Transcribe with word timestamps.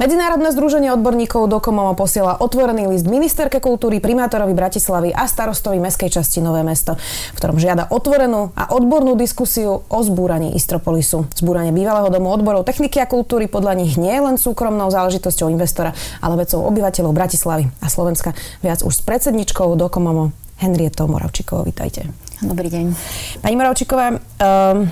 Medzinárodné 0.00 0.48
združenie 0.56 0.88
odborníkov 0.96 1.52
do 1.52 1.60
Komoma 1.60 1.92
posiela 1.92 2.40
otvorený 2.40 2.88
list 2.88 3.04
ministerke 3.04 3.60
kultúry, 3.60 4.00
primátorovi 4.00 4.56
Bratislavy 4.56 5.12
a 5.12 5.28
starostovi 5.28 5.76
mestskej 5.84 6.08
časti 6.08 6.40
Nové 6.40 6.64
mesto, 6.64 6.96
v 6.96 7.36
ktorom 7.36 7.60
žiada 7.60 7.92
otvorenú 7.92 8.56
a 8.56 8.72
odbornú 8.72 9.20
diskusiu 9.20 9.84
o 9.84 9.98
zbúraní 10.00 10.56
Istropolisu. 10.56 11.28
Zbúranie 11.36 11.76
bývalého 11.76 12.08
domu 12.08 12.32
odborov 12.32 12.64
techniky 12.64 13.04
a 13.04 13.06
kultúry 13.10 13.52
podľa 13.52 13.84
nich 13.84 14.00
nie 14.00 14.16
je 14.16 14.24
len 14.24 14.40
súkromnou 14.40 14.88
záležitosťou 14.88 15.52
investora, 15.52 15.92
ale 16.24 16.40
vecou 16.40 16.64
obyvateľov 16.64 17.12
Bratislavy 17.12 17.68
a 17.84 17.86
Slovenska. 17.92 18.32
Viac 18.64 18.80
už 18.80 18.96
s 18.96 19.04
predsedničkou 19.04 19.76
do 19.76 19.92
Komomo 19.92 20.32
Henrietou 20.56 21.04
Moravčikovou. 21.04 21.68
Vítajte. 21.68 22.08
Dobrý 22.40 22.72
deň. 22.72 22.96
Pani 23.44 23.56
Moravčiková, 23.60 24.16
um, 24.16 24.88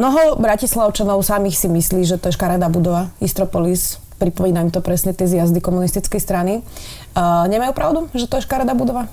mnoho 0.00 0.40
bratislavčanov 0.40 1.20
samých 1.20 1.60
si 1.60 1.68
myslí, 1.68 2.08
že 2.08 2.16
to 2.16 2.32
je 2.32 2.40
škaredá 2.40 2.72
budova 2.72 3.12
Istropolis 3.20 4.00
pripomínajú 4.20 4.68
to 4.68 4.84
presne 4.84 5.16
tie 5.16 5.24
zjazdy 5.24 5.64
komunistickej 5.64 6.20
strany. 6.20 6.60
Uh, 7.16 7.48
nemajú 7.48 7.72
pravdu, 7.72 7.98
že 8.12 8.28
to 8.28 8.36
je 8.36 8.44
škaredá 8.44 8.76
budova? 8.76 9.08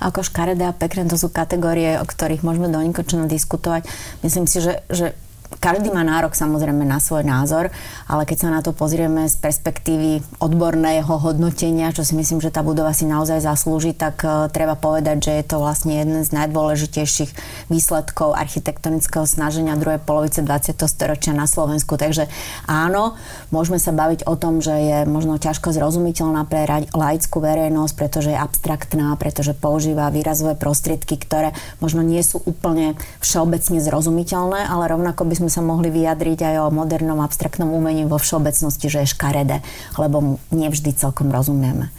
Ako 0.00 0.24
škaredé 0.24 0.64
a 0.64 0.72
pekné 0.72 1.04
to 1.04 1.20
sú 1.20 1.28
kategórie, 1.28 2.00
o 2.00 2.06
ktorých 2.08 2.40
môžeme 2.40 2.72
do 2.72 2.80
diskutovať. 3.28 3.84
Myslím 4.24 4.48
si, 4.48 4.64
že, 4.64 4.80
že 4.88 5.12
každý 5.56 5.88
má 5.88 6.04
nárok 6.04 6.36
samozrejme 6.36 6.84
na 6.84 7.00
svoj 7.00 7.24
názor, 7.24 7.72
ale 8.04 8.28
keď 8.28 8.36
sa 8.36 8.48
na 8.52 8.60
to 8.60 8.76
pozrieme 8.76 9.24
z 9.24 9.40
perspektívy 9.40 10.20
odborného 10.44 11.08
hodnotenia, 11.08 11.96
čo 11.96 12.04
si 12.04 12.12
myslím, 12.20 12.44
že 12.44 12.52
tá 12.52 12.60
budova 12.60 12.92
si 12.92 13.08
naozaj 13.08 13.40
zaslúži, 13.40 13.96
tak 13.96 14.20
uh, 14.28 14.52
treba 14.52 14.76
povedať, 14.76 15.24
že 15.24 15.32
je 15.40 15.44
to 15.48 15.56
vlastne 15.56 15.96
jeden 15.96 16.20
z 16.20 16.36
najdôležitejších 16.36 17.32
výsledkov 17.72 18.36
architektonického 18.36 19.24
snaženia 19.24 19.80
druhej 19.80 20.04
polovice 20.04 20.44
20. 20.44 20.76
storočia 20.84 21.32
na 21.32 21.48
Slovensku. 21.48 21.96
Takže 21.96 22.28
áno, 22.68 23.16
môžeme 23.48 23.80
sa 23.80 23.96
baviť 23.96 24.28
o 24.28 24.36
tom, 24.36 24.60
že 24.60 24.76
je 24.76 24.98
možno 25.08 25.40
ťažko 25.40 25.72
zrozumiteľná 25.72 26.44
pre 26.44 26.68
laickú 26.92 27.40
verejnosť, 27.40 27.94
pretože 27.96 28.36
je 28.36 28.38
abstraktná, 28.38 29.16
pretože 29.16 29.56
používa 29.56 30.12
výrazové 30.12 30.60
prostriedky, 30.60 31.16
ktoré 31.16 31.56
možno 31.80 32.04
nie 32.04 32.20
sú 32.20 32.44
úplne 32.44 33.00
všeobecne 33.24 33.80
zrozumiteľné, 33.80 34.68
ale 34.68 34.92
rovnako 34.92 35.24
by 35.24 35.37
sme 35.38 35.50
sa 35.50 35.62
mohli 35.62 35.94
vyjadriť 35.94 36.38
aj 36.42 36.54
o 36.66 36.74
modernom 36.74 37.22
abstraktnom 37.22 37.70
umení 37.70 38.04
vo 38.04 38.18
všeobecnosti, 38.18 38.90
že 38.90 39.06
je 39.06 39.12
škaredé, 39.14 39.62
lebo 39.94 40.42
nevždy 40.50 40.92
celkom 40.98 41.30
rozumieme. 41.30 41.94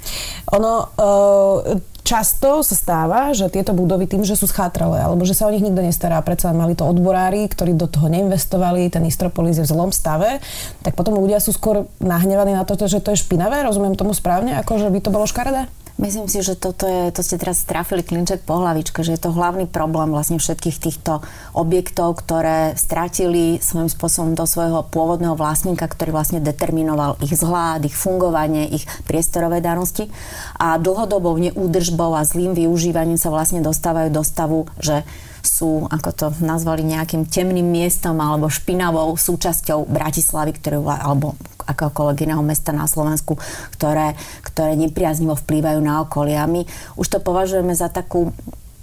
Ono, 0.51 0.91
uh, 0.99 1.79
často 2.09 2.65
sa 2.65 2.75
stáva, 2.75 3.31
že 3.37 3.53
tieto 3.53 3.77
budovy 3.77 4.09
tým, 4.09 4.25
že 4.25 4.33
sú 4.33 4.49
schátralé, 4.49 5.05
alebo 5.05 5.29
že 5.29 5.37
sa 5.37 5.45
o 5.45 5.53
nich 5.53 5.61
nikto 5.61 5.85
nestará, 5.85 6.17
predsa 6.25 6.49
mali 6.57 6.73
to 6.73 6.87
odborári, 6.87 7.45
ktorí 7.45 7.77
do 7.77 7.85
toho 7.85 8.09
neinvestovali, 8.09 8.89
ten 8.89 9.05
Istropolis 9.05 9.61
je 9.61 9.65
v 9.65 9.71
zlom 9.71 9.93
stave, 9.93 10.41
tak 10.81 10.97
potom 10.97 11.21
ľudia 11.21 11.37
sú 11.37 11.53
skôr 11.53 11.85
nahnevaní 12.01 12.57
na 12.57 12.65
to, 12.65 12.75
že 12.89 13.03
to 13.03 13.13
je 13.13 13.21
špinavé, 13.21 13.61
rozumiem 13.61 13.93
tomu 13.93 14.17
správne, 14.17 14.57
ako 14.57 14.81
že 14.81 14.89
by 14.89 14.99
to 15.05 15.13
bolo 15.13 15.29
škaredé? 15.29 15.69
Myslím 15.99 16.31
si, 16.31 16.39
že 16.39 16.55
toto 16.55 16.87
je, 16.87 17.11
to 17.11 17.19
ste 17.19 17.35
teraz 17.35 17.67
trafili 17.67 18.07
klinček 18.07 18.47
po 18.47 18.63
hlavičke, 18.63 19.03
že 19.03 19.19
je 19.19 19.21
to 19.21 19.35
hlavný 19.35 19.67
problém 19.67 20.07
vlastne 20.15 20.39
všetkých 20.39 20.79
týchto 20.79 21.19
objektov, 21.51 22.23
ktoré 22.23 22.71
stratili 22.79 23.59
svojím 23.59 23.91
spôsobom 23.91 24.31
do 24.31 24.47
svojho 24.47 24.87
pôvodného 24.87 25.35
vlastníka, 25.35 25.91
ktorý 25.91 26.15
vlastne 26.15 26.39
determinoval 26.39 27.19
ich 27.19 27.35
zhľad, 27.35 27.83
ich 27.83 27.99
fungovanie, 27.99 28.71
ich 28.71 28.87
priestorové 29.03 29.59
danosti. 29.59 30.07
A 30.55 30.79
dlhodobou 30.79 31.35
neúdržbou 31.35 32.15
a 32.15 32.23
zlým 32.23 32.55
využívaním 32.55 33.19
sa 33.19 33.27
vlastne 33.27 33.59
dostávajú 33.59 34.07
do 34.07 34.23
stavu, 34.23 34.71
že 34.79 35.03
sú, 35.49 35.89
ako 35.89 36.09
to 36.13 36.27
nazvali, 36.45 36.85
nejakým 36.85 37.25
temným 37.25 37.65
miestom 37.65 38.21
alebo 38.21 38.53
špinavou 38.53 39.17
súčasťou 39.17 39.89
Bratislavy, 39.89 40.53
ktorú, 40.53 40.85
alebo 40.85 41.33
akéhokoľvek 41.65 42.29
iného 42.29 42.45
mesta 42.45 42.69
na 42.69 42.85
Slovensku, 42.85 43.41
ktoré, 43.73 44.13
ktoré 44.45 44.77
nepriaznivo 44.77 45.33
vplývajú 45.33 45.79
na 45.81 46.05
okolie. 46.05 46.37
A 46.37 46.45
my 46.45 46.69
už 47.01 47.07
to 47.09 47.19
považujeme 47.19 47.73
za 47.73 47.89
takú 47.89 48.29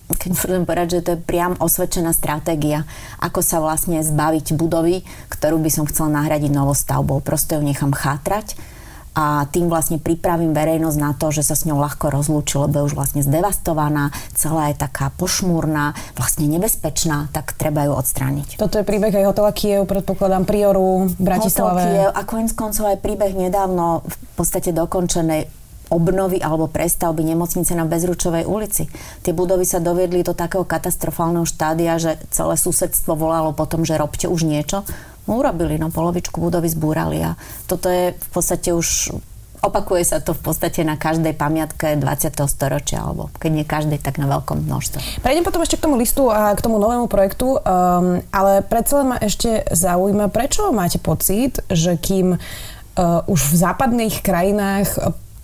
keď 0.07 0.39
môžem 0.39 0.63
povedať, 0.63 0.89
že 0.95 1.03
to 1.03 1.11
je 1.19 1.27
priam 1.27 1.59
osvedčená 1.59 2.15
stratégia, 2.15 2.87
ako 3.19 3.43
sa 3.43 3.59
vlastne 3.59 3.99
zbaviť 3.99 4.55
budovy, 4.55 5.03
ktorú 5.27 5.59
by 5.59 5.67
som 5.67 5.83
chcela 5.91 6.23
nahradiť 6.23 6.55
novostavbou. 6.55 7.19
Proste 7.27 7.59
ju 7.59 7.67
nechám 7.67 7.91
chátrať, 7.91 8.55
a 9.17 9.49
tým 9.49 9.73
vlastne 9.73 9.97
pripravím 9.97 10.53
verejnosť 10.53 10.99
na 11.01 11.17
to, 11.17 11.33
že 11.33 11.41
sa 11.41 11.57
s 11.57 11.65
ňou 11.65 11.81
ľahko 11.81 12.13
rozlúči, 12.13 12.61
lebo 12.61 12.85
je 12.85 12.93
už 12.93 12.95
vlastne 13.01 13.25
zdevastovaná, 13.25 14.13
celá 14.37 14.69
je 14.69 14.77
taká 14.77 15.09
pošmúrna, 15.17 15.97
vlastne 16.21 16.45
nebezpečná, 16.53 17.33
tak 17.33 17.57
treba 17.57 17.89
ju 17.89 17.97
odstrániť. 17.97 18.61
Toto 18.61 18.77
je 18.77 18.85
príbeh 18.85 19.17
aj 19.17 19.33
hotela 19.33 19.57
Kiev, 19.57 19.89
predpokladám, 19.89 20.45
Prioru, 20.45 21.09
v 21.09 21.17
Bratislave. 21.17 21.81
Hotel 21.81 21.97
Kiev 21.97 22.11
a 22.13 22.21
koniec 22.29 22.53
koncov 22.53 22.85
aj 22.93 23.01
príbeh 23.01 23.33
nedávno 23.33 24.05
v 24.05 24.15
podstate 24.37 24.77
dokončenej 24.77 25.49
obnovy 25.89 26.43
alebo 26.43 26.67
prestavby 26.67 27.23
nemocnice 27.23 27.73
na 27.73 27.87
Bezručovej 27.87 28.45
ulici. 28.45 28.91
Tie 29.23 29.31
budovy 29.31 29.63
sa 29.63 29.79
doviedli 29.79 30.27
do 30.27 30.35
takého 30.35 30.67
katastrofálneho 30.67 31.47
štádia, 31.47 31.97
že 31.97 32.19
celé 32.35 32.59
susedstvo 32.59 33.15
volalo 33.15 33.55
potom, 33.55 33.87
že 33.87 33.95
robte 33.95 34.27
už 34.27 34.45
niečo 34.45 34.83
urobili, 35.35 35.75
no 35.83 35.91
polovičku 35.91 36.39
budovy 36.39 36.71
zbúrali 36.71 37.19
a 37.27 37.35
toto 37.67 37.91
je 37.91 38.15
v 38.15 38.29
podstate 38.31 38.71
už 38.71 39.11
opakuje 39.67 40.03
sa 40.07 40.23
to 40.23 40.31
v 40.31 40.43
podstate 40.47 40.87
na 40.87 40.95
každej 40.95 41.35
pamiatke 41.35 41.99
20. 41.99 42.39
storočia, 42.47 43.03
alebo 43.03 43.35
keď 43.43 43.51
nie 43.51 43.67
každej, 43.67 43.99
tak 43.99 44.23
na 44.23 44.31
veľkom 44.31 44.63
množstve. 44.63 45.25
Prejdem 45.27 45.43
potom 45.43 45.67
ešte 45.67 45.75
k 45.81 45.85
tomu 45.91 45.99
listu 45.99 46.31
a 46.31 46.55
k 46.55 46.63
tomu 46.63 46.79
novému 46.79 47.11
projektu, 47.11 47.59
um, 47.59 48.23
ale 48.31 48.63
predsa 48.63 49.03
len 49.03 49.07
ma 49.11 49.19
ešte 49.19 49.67
zaujíma, 49.67 50.31
prečo 50.31 50.71
máte 50.71 51.03
pocit, 51.03 51.59
že 51.67 51.99
kým 51.99 52.39
uh, 52.39 53.27
už 53.27 53.41
v 53.51 53.55
západných 53.59 54.23
krajinách 54.23 54.89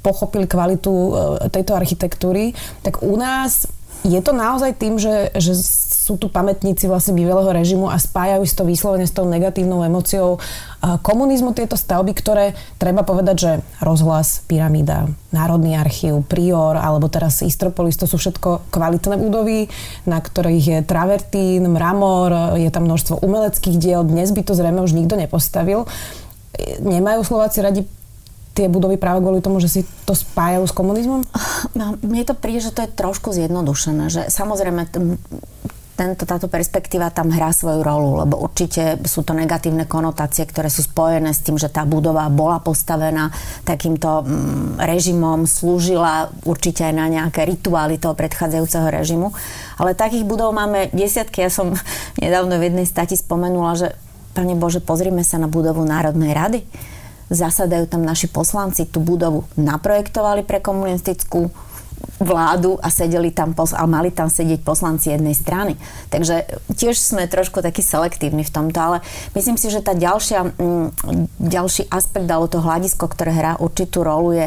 pochopili 0.07 0.47
kvalitu 0.47 0.91
uh, 0.91 1.11
tejto 1.51 1.75
architektúry, 1.75 2.55
tak 2.87 3.03
u 3.03 3.19
nás 3.19 3.67
je 4.03 4.21
to 4.23 4.35
naozaj 4.35 4.75
tým, 4.75 4.99
že, 4.99 5.31
že 5.39 5.55
sú 6.03 6.19
tu 6.19 6.27
pamätníci 6.27 6.91
vlastne 6.91 7.15
bývalého 7.15 7.55
režimu 7.55 7.87
a 7.87 7.95
spájajú 7.95 8.43
si 8.43 8.55
to 8.59 8.67
vyslovene 8.67 9.07
s 9.07 9.15
tou 9.15 9.23
negatívnou 9.23 9.87
emociou 9.87 10.43
komunizmu 10.83 11.55
tieto 11.55 11.79
stavby, 11.79 12.11
ktoré 12.11 12.59
treba 12.83 13.07
povedať, 13.07 13.37
že 13.39 13.53
rozhlas, 13.79 14.43
pyramída, 14.51 15.07
Národný 15.31 15.79
archív, 15.79 16.27
Prior 16.27 16.75
alebo 16.75 17.07
teraz 17.07 17.47
Istropolis, 17.47 17.95
to 17.95 18.11
sú 18.11 18.19
všetko 18.19 18.75
kvalitné 18.75 19.15
budovy, 19.15 19.71
na 20.11 20.19
ktorých 20.19 20.67
je 20.67 20.79
travertín, 20.83 21.71
mramor, 21.71 22.59
je 22.59 22.67
tam 22.75 22.91
množstvo 22.91 23.23
umeleckých 23.23 23.79
diel, 23.79 24.03
dnes 24.03 24.35
by 24.35 24.43
to 24.43 24.59
zrejme 24.59 24.83
už 24.83 24.99
nikto 24.99 25.15
nepostavil. 25.15 25.87
Nemajú 26.83 27.23
Slováci 27.23 27.63
radi 27.63 27.87
tie 28.53 28.69
budovy 28.69 29.01
práve 29.01 29.25
kvôli 29.25 29.41
tomu, 29.41 29.61
že 29.61 29.69
si 29.69 29.81
to 30.05 30.13
spájajú 30.13 30.65
s 30.69 30.77
komunizmom? 30.77 31.25
No, 31.73 31.97
mne 32.05 32.23
to 32.29 32.37
príde, 32.37 32.69
že 32.69 32.75
to 32.75 32.85
je 32.85 32.93
trošku 32.93 33.33
zjednodušené. 33.33 34.13
Že 34.13 34.23
samozrejme, 34.29 34.93
tento, 35.93 36.25
táto 36.25 36.49
perspektíva 36.49 37.13
tam 37.13 37.29
hrá 37.29 37.53
svoju 37.53 37.85
rolu, 37.85 38.25
lebo 38.25 38.41
určite 38.41 39.01
sú 39.05 39.25
to 39.25 39.37
negatívne 39.37 39.85
konotácie, 39.85 40.49
ktoré 40.49 40.73
sú 40.73 40.85
spojené 40.85 41.37
s 41.37 41.45
tým, 41.45 41.61
že 41.61 41.69
tá 41.69 41.85
budova 41.85 42.29
bola 42.33 42.61
postavená 42.65 43.29
takýmto 43.65 44.25
režimom, 44.81 45.45
slúžila 45.45 46.33
určite 46.49 46.89
aj 46.89 46.95
na 46.97 47.07
nejaké 47.09 47.45
rituály 47.45 48.01
toho 48.01 48.17
predchádzajúceho 48.17 48.89
režimu. 48.89 49.37
Ale 49.77 49.93
takých 49.97 50.25
budov 50.25 50.57
máme 50.57 50.89
desiatky. 50.97 51.45
Ja 51.45 51.51
som 51.53 51.77
nedávno 52.25 52.57
v 52.57 52.73
jednej 52.73 52.87
stati 52.89 53.17
spomenula, 53.17 53.77
že 53.77 53.89
Pane 54.33 54.57
Bože, 54.57 54.81
pozrime 54.81 55.21
sa 55.29 55.37
na 55.37 55.45
budovu 55.45 55.85
Národnej 55.85 56.33
rady 56.33 56.61
zasadajú 57.33 57.89
tam 57.89 58.05
naši 58.05 58.29
poslanci, 58.29 58.85
tú 58.85 59.01
budovu 59.01 59.49
naprojektovali 59.57 60.45
pre 60.45 60.61
komunistickú 60.61 61.49
vládu 62.23 62.79
a 62.79 62.91
sedeli 62.91 63.35
tam, 63.35 63.55
a 63.55 63.85
mali 63.87 64.15
tam 64.15 64.31
sedieť 64.31 64.63
poslanci 64.63 65.11
jednej 65.11 65.35
strany. 65.35 65.75
Takže 66.11 66.47
tiež 66.75 66.95
sme 66.99 67.27
trošku 67.27 67.63
takí 67.63 67.83
selektívni 67.83 68.47
v 68.47 68.55
tomto, 68.55 68.79
ale 68.79 68.99
myslím 69.35 69.59
si, 69.59 69.71
že 69.71 69.83
tá 69.83 69.95
ďalšia, 69.95 70.55
mm, 70.55 70.89
ďalší 71.43 71.91
aspekt, 71.91 72.27
alebo 72.31 72.51
to 72.51 72.63
hľadisko, 72.63 73.07
ktoré 73.11 73.35
hrá 73.35 73.53
určitú 73.59 74.07
rolu, 74.07 74.35
je, 74.35 74.47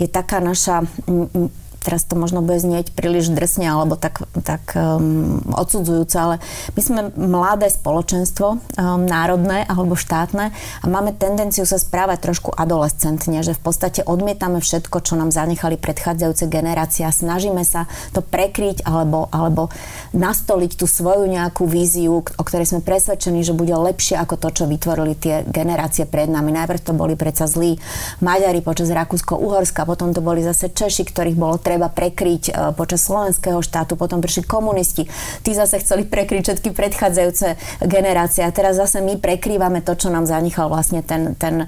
je 0.00 0.08
taká 0.08 0.40
naša 0.40 0.84
mm, 1.08 1.59
teraz 1.80 2.04
to 2.04 2.14
možno 2.14 2.44
bude 2.44 2.60
znieť 2.60 2.92
príliš 2.92 3.32
drsne 3.32 3.72
alebo 3.72 3.96
tak, 3.96 4.22
tak 4.44 4.76
um, 4.76 5.40
odsudzujúce, 5.56 6.16
ale 6.16 6.36
my 6.76 6.80
sme 6.80 7.00
mladé 7.16 7.72
spoločenstvo, 7.72 8.46
um, 8.54 8.60
národné 9.08 9.64
alebo 9.64 9.96
štátne 9.96 10.52
a 10.54 10.84
máme 10.84 11.16
tendenciu 11.16 11.64
sa 11.64 11.80
správať 11.80 12.30
trošku 12.30 12.52
adolescentne, 12.52 13.40
že 13.40 13.56
v 13.56 13.62
podstate 13.64 14.04
odmietame 14.04 14.60
všetko, 14.60 15.00
čo 15.00 15.16
nám 15.16 15.32
zanechali 15.32 15.80
predchádzajúce 15.80 16.44
generácie 16.52 17.08
a 17.08 17.12
snažíme 17.12 17.64
sa 17.64 17.88
to 18.12 18.20
prekryť 18.20 18.84
alebo, 18.84 19.32
alebo 19.32 19.72
nastoliť 20.12 20.76
tú 20.76 20.84
svoju 20.84 21.24
nejakú 21.26 21.64
víziu, 21.64 22.20
o 22.20 22.42
ktorej 22.44 22.76
sme 22.76 22.84
presvedčení, 22.84 23.40
že 23.40 23.56
bude 23.56 23.72
lepšie 23.72 24.20
ako 24.20 24.36
to, 24.36 24.48
čo 24.52 24.64
vytvorili 24.68 25.16
tie 25.16 25.42
generácie 25.48 26.04
pred 26.04 26.28
nami. 26.28 26.52
Najprv 26.52 26.80
to 26.84 26.92
boli 26.92 27.16
predsa 27.16 27.48
zlí 27.48 27.80
Maďari 28.20 28.60
počas 28.60 28.92
Rakúsko-Uhorska, 28.92 29.88
potom 29.88 30.12
to 30.12 30.20
boli 30.20 30.44
zase 30.44 30.68
Češi, 30.68 31.08
ktorých 31.08 31.38
bolo 31.38 31.56
treba 31.70 31.86
prekryť 31.86 32.44
e, 32.50 32.52
počas 32.74 33.06
slovenského 33.06 33.62
štátu, 33.62 33.94
potom 33.94 34.18
prišli 34.18 34.42
komunisti, 34.42 35.06
tí 35.46 35.54
zase 35.54 35.78
chceli 35.78 36.02
prekryť 36.02 36.42
všetky 36.50 36.74
predchádzajúce 36.74 37.54
generácie. 37.86 38.42
A 38.42 38.50
teraz 38.50 38.74
zase 38.74 38.98
my 38.98 39.22
prekrývame 39.22 39.86
to, 39.86 39.94
čo 39.94 40.10
nám 40.10 40.26
zanechal 40.26 40.66
vlastne 40.66 41.06
ten, 41.06 41.38
ten 41.38 41.64
e, 41.64 41.66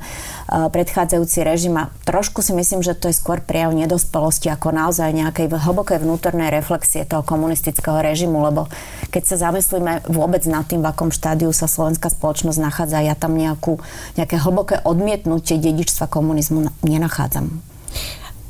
predchádzajúci 0.50 1.46
režim. 1.46 1.78
A 1.78 1.94
trošku 2.02 2.42
si 2.42 2.50
myslím, 2.50 2.82
že 2.82 2.98
to 2.98 3.06
je 3.06 3.14
skôr 3.14 3.38
prejav 3.38 3.70
nedospelosti 3.70 4.50
ako 4.50 4.74
naozaj 4.74 5.14
nejakej 5.14 5.46
hlbokej 5.54 6.02
vnútornej 6.02 6.50
reflexie 6.50 7.06
toho 7.06 7.22
komunistického 7.22 8.02
režimu, 8.02 8.42
lebo 8.42 8.66
keď 9.14 9.22
sa 9.22 9.36
zamyslíme 9.48 10.10
vôbec 10.10 10.42
nad 10.50 10.66
tým, 10.66 10.82
v 10.82 10.90
akom 10.90 11.14
štádiu 11.14 11.54
sa 11.54 11.70
slovenská 11.70 12.10
spoločnosť 12.10 12.58
nachádza, 12.58 13.06
ja 13.06 13.14
tam 13.14 13.38
nejakú, 13.38 13.78
nejaké 14.18 14.40
hlboké 14.42 14.82
odmietnutie 14.82 15.62
dedičstva 15.62 16.10
komunizmu 16.10 16.72
nenachádzam. 16.82 17.62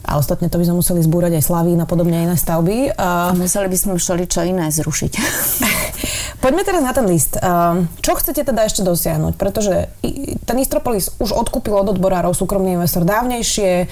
A 0.02 0.18
ostatne 0.18 0.50
to 0.50 0.58
by 0.58 0.66
sme 0.66 0.82
museli 0.82 1.00
zbúrať 1.02 1.38
aj 1.38 1.46
Slavín 1.46 1.78
a 1.78 1.86
podobne 1.86 2.26
iné 2.26 2.34
stavby. 2.34 2.94
A 2.98 3.32
museli 3.38 3.70
by 3.70 3.78
sme 3.78 3.92
všeli 3.94 4.24
čo 4.26 4.42
iné 4.42 4.66
zrušiť. 4.68 5.12
Poďme 6.42 6.66
teraz 6.66 6.82
na 6.82 6.90
ten 6.90 7.06
list. 7.06 7.38
Čo 8.02 8.12
chcete 8.18 8.42
teda 8.42 8.66
ešte 8.66 8.82
dosiahnuť? 8.82 9.38
Pretože 9.38 9.94
ten 10.42 10.56
Istropolis 10.58 11.14
už 11.22 11.30
odkúpil 11.30 11.70
od 11.70 11.94
odborárov 11.94 12.34
súkromný 12.34 12.74
investor 12.74 13.06
dávnejšie. 13.06 13.86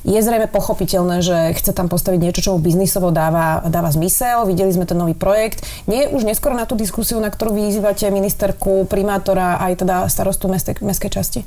Je 0.00 0.16
zrejme 0.16 0.48
pochopiteľné, 0.48 1.20
že 1.20 1.52
chce 1.60 1.76
tam 1.76 1.92
postaviť 1.92 2.20
niečo, 2.24 2.40
čo 2.40 2.56
mu 2.56 2.64
biznisovo 2.64 3.12
dáva, 3.12 3.60
dáva 3.68 3.92
zmysel. 3.92 4.48
Videli 4.48 4.72
sme 4.72 4.88
ten 4.88 4.96
nový 4.96 5.12
projekt. 5.12 5.60
Nie 5.84 6.08
je 6.08 6.16
už 6.16 6.24
neskoro 6.24 6.56
na 6.56 6.64
tú 6.64 6.72
diskusiu, 6.72 7.20
na 7.20 7.28
ktorú 7.28 7.52
vyzývate 7.52 8.08
ministerku, 8.08 8.88
primátora 8.88 9.60
aj 9.60 9.84
teda 9.84 10.08
starostu 10.08 10.48
mestskej 10.48 11.12
časti? 11.12 11.44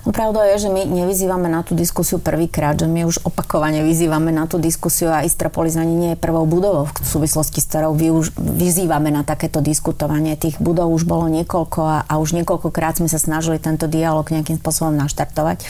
No 0.00 0.16
pravda 0.16 0.48
je, 0.56 0.64
že 0.64 0.72
my 0.72 0.88
nevyzývame 0.88 1.52
na 1.52 1.60
tú 1.60 1.76
diskusiu 1.76 2.16
prvýkrát, 2.16 2.72
že 2.72 2.88
my 2.88 3.04
už 3.04 3.20
opakovane 3.20 3.84
vyzývame 3.84 4.32
na 4.32 4.48
tú 4.48 4.56
diskusiu 4.56 5.12
a 5.12 5.28
Istrapolis 5.28 5.76
ani 5.76 5.92
nie 5.92 6.10
je 6.16 6.22
prvou 6.22 6.48
budovou 6.48 6.88
v 6.88 7.04
súvislosti 7.04 7.60
s 7.60 7.68
ktorou 7.68 7.92
využ- 7.92 8.32
vyzývame 8.40 9.12
na 9.12 9.28
takéto 9.28 9.60
diskutovanie. 9.60 10.40
Tých 10.40 10.56
budov 10.56 10.88
už 10.96 11.04
bolo 11.04 11.28
niekoľko 11.28 11.80
a, 11.84 11.98
a 12.08 12.16
už 12.16 12.32
niekoľkokrát 12.32 12.96
sme 12.96 13.12
sa 13.12 13.20
snažili 13.20 13.60
tento 13.60 13.84
dialog 13.84 14.24
nejakým 14.24 14.56
spôsobom 14.56 14.96
naštartovať. 14.96 15.68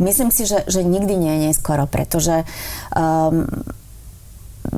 Myslím 0.00 0.32
si, 0.32 0.48
že, 0.48 0.66
že 0.66 0.82
nikdy 0.82 1.14
nie 1.14 1.32
je 1.36 1.40
neskoro, 1.52 1.84
pretože 1.84 2.42
um, 2.96 3.44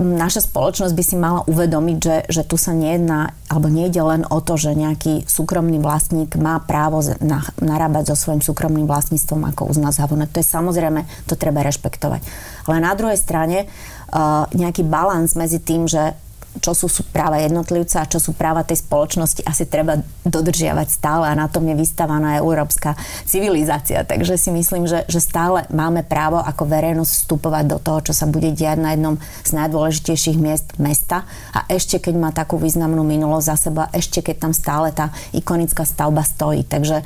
naša 0.02 0.44
spoločnosť 0.50 0.94
by 0.94 1.04
si 1.06 1.16
mala 1.16 1.40
uvedomiť, 1.46 1.98
že, 1.98 2.16
že 2.28 2.42
tu 2.42 2.58
sa 2.58 2.74
nejedná, 2.74 3.32
alebo 3.46 3.70
nejde 3.70 4.02
len 4.02 4.22
o 4.26 4.38
to, 4.42 4.58
že 4.58 4.74
nejaký 4.74 5.24
súkromný 5.24 5.78
vlastník 5.78 6.34
má 6.34 6.58
právo 6.60 7.00
na, 7.22 7.46
narábať 7.62 8.12
so 8.12 8.28
svojím 8.28 8.42
súkromným 8.42 8.90
vlastníctvom, 8.90 9.54
ako 9.54 9.70
uzná 9.70 9.94
závodné. 9.94 10.26
To 10.30 10.42
je 10.42 10.46
samozrejme, 10.46 11.06
to 11.30 11.38
treba 11.38 11.62
rešpektovať. 11.62 12.20
Ale 12.66 12.76
na 12.82 12.92
druhej 12.98 13.16
strane 13.16 13.66
uh, 13.66 14.44
nejaký 14.50 14.82
balans 14.82 15.38
medzi 15.38 15.62
tým, 15.62 15.86
že 15.86 16.18
čo 16.60 16.76
sú, 16.76 16.86
sú 16.90 17.08
práva 17.08 17.40
jednotlivca 17.40 18.04
a 18.04 18.10
čo 18.10 18.20
sú 18.20 18.36
práva 18.36 18.60
tej 18.60 18.84
spoločnosti, 18.84 19.40
asi 19.48 19.64
treba 19.64 20.04
dodržiavať 20.28 20.88
stále 20.92 21.24
a 21.32 21.38
na 21.38 21.48
tom 21.48 21.64
je 21.64 21.72
vystavaná 21.72 22.36
európska 22.36 22.92
civilizácia. 23.24 24.04
Takže 24.04 24.36
si 24.36 24.52
myslím, 24.52 24.84
že, 24.84 25.08
že 25.08 25.24
stále 25.24 25.64
máme 25.72 26.04
právo 26.04 26.36
ako 26.36 26.68
verejnosť 26.68 27.12
vstupovať 27.24 27.64
do 27.72 27.78
toho, 27.80 27.98
čo 28.04 28.12
sa 28.12 28.28
bude 28.28 28.52
diať 28.52 28.78
na 28.84 28.92
jednom 28.92 29.16
z 29.46 29.50
najdôležitejších 29.56 30.36
miest 30.36 30.76
mesta 30.76 31.24
a 31.56 31.64
ešte 31.72 31.96
keď 31.96 32.14
má 32.20 32.30
takú 32.36 32.60
významnú 32.60 33.00
minulosť 33.00 33.46
za 33.48 33.56
seba, 33.56 33.88
ešte 33.96 34.20
keď 34.20 34.36
tam 34.48 34.52
stále 34.52 34.92
tá 34.92 35.08
ikonická 35.32 35.88
stavba 35.88 36.20
stojí. 36.20 36.68
Takže 36.68 37.00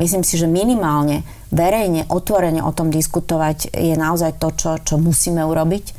myslím 0.00 0.24
si, 0.24 0.40
že 0.40 0.48
minimálne 0.48 1.28
verejne, 1.52 2.08
otvorene 2.08 2.64
o 2.64 2.72
tom 2.72 2.88
diskutovať 2.88 3.68
je 3.76 3.94
naozaj 4.00 4.40
to, 4.40 4.48
čo, 4.56 4.70
čo 4.80 4.94
musíme 4.96 5.44
urobiť 5.44 5.97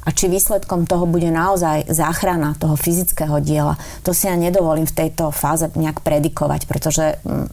a 0.00 0.08
či 0.16 0.32
výsledkom 0.32 0.88
toho 0.88 1.04
bude 1.04 1.28
naozaj 1.28 1.92
záchrana 1.92 2.56
toho 2.56 2.72
fyzického 2.76 3.36
diela, 3.44 3.76
to 4.00 4.16
si 4.16 4.26
ja 4.26 4.36
nedovolím 4.36 4.88
v 4.88 4.96
tejto 4.96 5.28
fáze 5.28 5.68
nejak 5.76 6.00
predikovať, 6.00 6.64
pretože 6.64 7.20
mm, 7.20 7.46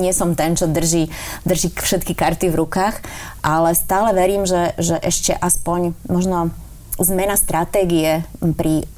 nie 0.00 0.12
som 0.16 0.32
ten, 0.32 0.56
čo 0.56 0.64
drží, 0.64 1.12
drží 1.44 1.76
všetky 1.76 2.16
karty 2.16 2.48
v 2.48 2.58
rukách, 2.64 3.04
ale 3.44 3.76
stále 3.76 4.16
verím, 4.16 4.48
že, 4.48 4.72
že 4.80 4.96
ešte 4.96 5.36
aspoň 5.36 5.92
možno 6.08 6.54
zmena 6.96 7.36
stratégie 7.36 8.24
pri 8.56 8.88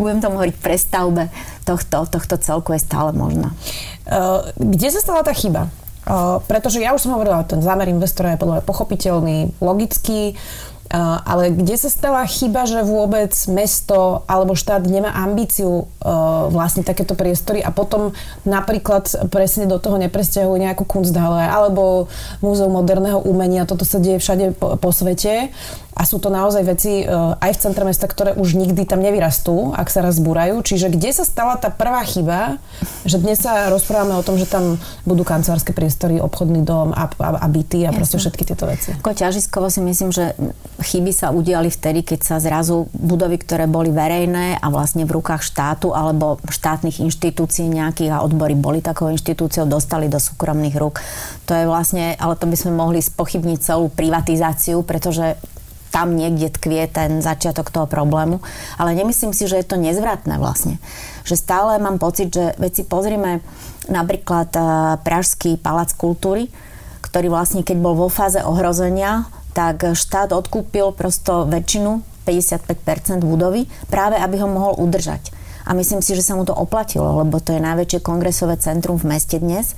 budem 0.00 0.24
tomu 0.24 0.40
hovoriť 0.40 0.56
prestavbe 0.56 1.28
tohto, 1.68 2.08
tohto 2.08 2.40
celku 2.40 2.72
je 2.72 2.80
stále 2.80 3.12
možná. 3.12 3.52
Kde 4.56 4.88
sa 4.88 5.04
stala 5.04 5.20
tá 5.20 5.36
chyba? 5.36 5.68
pretože 6.48 6.80
ja 6.80 6.96
už 6.96 7.06
som 7.06 7.14
hovorila, 7.14 7.46
ten 7.46 7.60
zámer 7.60 7.86
investora 7.92 8.34
je 8.34 8.42
podľa 8.42 8.64
pochopiteľný, 8.64 9.52
logický, 9.60 10.34
ale 10.98 11.54
kde 11.54 11.78
sa 11.78 11.86
stala 11.86 12.26
chyba, 12.26 12.66
že 12.66 12.82
vôbec 12.82 13.30
mesto 13.46 14.26
alebo 14.26 14.58
štát 14.58 14.82
nemá 14.90 15.14
ambíciu 15.14 15.86
vlastne 16.50 16.82
takéto 16.82 17.14
priestory 17.14 17.62
a 17.62 17.70
potom 17.70 18.10
napríklad 18.42 19.30
presne 19.30 19.70
do 19.70 19.78
toho 19.78 20.02
nepresťahujú 20.02 20.58
nejakú 20.58 20.82
kunsthalle 20.82 21.46
alebo 21.46 22.10
múzeum 22.42 22.74
moderného 22.74 23.22
umenia. 23.22 23.70
Toto 23.70 23.86
sa 23.86 24.02
deje 24.02 24.18
všade 24.18 24.58
po, 24.58 24.74
po 24.74 24.90
svete 24.90 25.54
a 26.00 26.02
sú 26.08 26.16
to 26.16 26.32
naozaj 26.32 26.64
veci 26.64 27.04
uh, 27.04 27.36
aj 27.42 27.50
v 27.54 27.60
centre 27.60 27.84
mesta, 27.84 28.08
ktoré 28.08 28.32
už 28.32 28.56
nikdy 28.56 28.88
tam 28.88 29.04
nevyrastú, 29.04 29.76
ak 29.76 29.92
sa 29.92 30.00
raz 30.00 30.16
zbúrajú. 30.16 30.62
Čiže 30.64 30.88
kde 30.88 31.10
sa 31.12 31.28
stala 31.28 31.60
tá 31.60 31.68
prvá 31.68 32.00
chyba, 32.08 32.56
že 33.04 33.20
dnes 33.20 33.42
sa 33.42 33.68
rozprávame 33.68 34.16
o 34.16 34.24
tom, 34.24 34.40
že 34.40 34.48
tam 34.48 34.80
budú 35.04 35.26
kancelárske 35.28 35.76
priestory, 35.76 36.16
obchodný 36.22 36.64
dom 36.64 36.96
a, 36.96 37.04
a, 37.04 37.44
a 37.44 37.46
byty 37.52 37.84
a 37.84 37.92
Jasne. 37.92 37.98
proste 38.00 38.16
všetky 38.16 38.42
tieto 38.48 38.64
veci. 38.64 38.96
Ako 38.96 39.12
ťažiskovo 39.12 39.68
si 39.68 39.84
myslím, 39.84 40.08
že 40.14 40.32
chyby 40.80 41.12
sa 41.12 41.30
udiali 41.30 41.68
vtedy, 41.68 42.02
keď 42.02 42.20
sa 42.24 42.36
zrazu 42.40 42.88
budovy, 42.96 43.36
ktoré 43.36 43.68
boli 43.68 43.92
verejné 43.92 44.58
a 44.58 44.66
vlastne 44.72 45.04
v 45.04 45.20
rukách 45.20 45.44
štátu 45.44 45.92
alebo 45.92 46.40
štátnych 46.48 47.04
inštitúcií 47.04 47.68
nejakých 47.68 48.16
a 48.16 48.24
odbory 48.24 48.56
boli 48.56 48.80
takou 48.80 49.12
inštitúciou, 49.12 49.68
dostali 49.68 50.08
do 50.08 50.16
súkromných 50.16 50.76
rúk. 50.76 51.04
To 51.46 51.52
je 51.52 51.68
vlastne, 51.68 52.16
ale 52.16 52.34
to 52.34 52.48
by 52.48 52.56
sme 52.56 52.72
mohli 52.74 53.04
spochybniť 53.04 53.58
celú 53.60 53.92
privatizáciu, 53.92 54.80
pretože 54.82 55.36
tam 55.90 56.14
niekde 56.14 56.54
tkvie 56.54 56.86
ten 56.86 57.18
začiatok 57.18 57.68
toho 57.68 57.86
problému. 57.90 58.38
Ale 58.78 58.94
nemyslím 58.94 59.34
si, 59.34 59.50
že 59.50 59.58
je 59.58 59.66
to 59.66 59.76
nezvratné 59.76 60.38
vlastne. 60.38 60.78
Že 61.26 61.34
stále 61.36 61.72
mám 61.82 61.98
pocit, 61.98 62.30
že 62.30 62.54
veci 62.62 62.86
pozrime 62.86 63.42
napríklad 63.90 64.48
eh, 64.54 64.62
Pražský 65.02 65.58
palác 65.58 65.92
kultúry, 65.98 66.48
ktorý 67.02 67.26
vlastne 67.26 67.66
keď 67.66 67.76
bol 67.82 67.98
vo 67.98 68.06
fáze 68.06 68.38
ohrozenia, 68.38 69.26
tak 69.60 69.92
štát 69.92 70.32
odkúpil 70.32 70.96
prosto 70.96 71.44
väčšinu, 71.44 72.00
55% 72.24 73.20
budovy, 73.20 73.68
práve 73.92 74.16
aby 74.16 74.40
ho 74.40 74.48
mohol 74.48 74.80
udržať. 74.80 75.36
A 75.68 75.76
myslím 75.76 76.00
si, 76.00 76.16
že 76.16 76.24
sa 76.24 76.32
mu 76.32 76.48
to 76.48 76.56
oplatilo, 76.56 77.20
lebo 77.20 77.36
to 77.44 77.52
je 77.52 77.60
najväčšie 77.60 78.00
kongresové 78.00 78.56
centrum 78.56 78.96
v 78.96 79.12
meste 79.12 79.36
dnes 79.36 79.76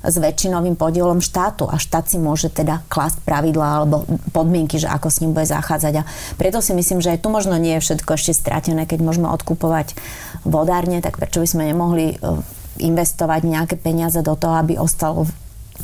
s 0.00 0.16
väčšinovým 0.16 0.74
podielom 0.74 1.22
štátu 1.22 1.68
a 1.70 1.78
štát 1.78 2.10
si 2.10 2.18
môže 2.18 2.50
teda 2.50 2.82
klasť 2.90 3.22
pravidlá 3.22 3.84
alebo 3.84 4.02
podmienky, 4.34 4.82
že 4.82 4.90
ako 4.90 5.12
s 5.12 5.20
ním 5.22 5.36
bude 5.36 5.46
zachádzať. 5.46 5.94
A 6.02 6.08
preto 6.34 6.58
si 6.58 6.74
myslím, 6.74 6.98
že 6.98 7.14
aj 7.14 7.22
tu 7.22 7.28
možno 7.30 7.54
nie 7.54 7.78
je 7.78 7.84
všetko 7.86 8.16
ešte 8.18 8.34
stratené, 8.34 8.88
keď 8.88 8.98
môžeme 9.04 9.30
odkupovať 9.30 9.94
vodárne, 10.42 11.04
tak 11.04 11.20
prečo 11.20 11.44
by 11.44 11.48
sme 11.52 11.68
nemohli 11.68 12.16
e, 12.16 12.42
investovať 12.80 13.40
nejaké 13.44 13.76
peniaze 13.76 14.24
do 14.24 14.34
toho, 14.34 14.56
aby 14.56 14.80
ostal 14.80 15.28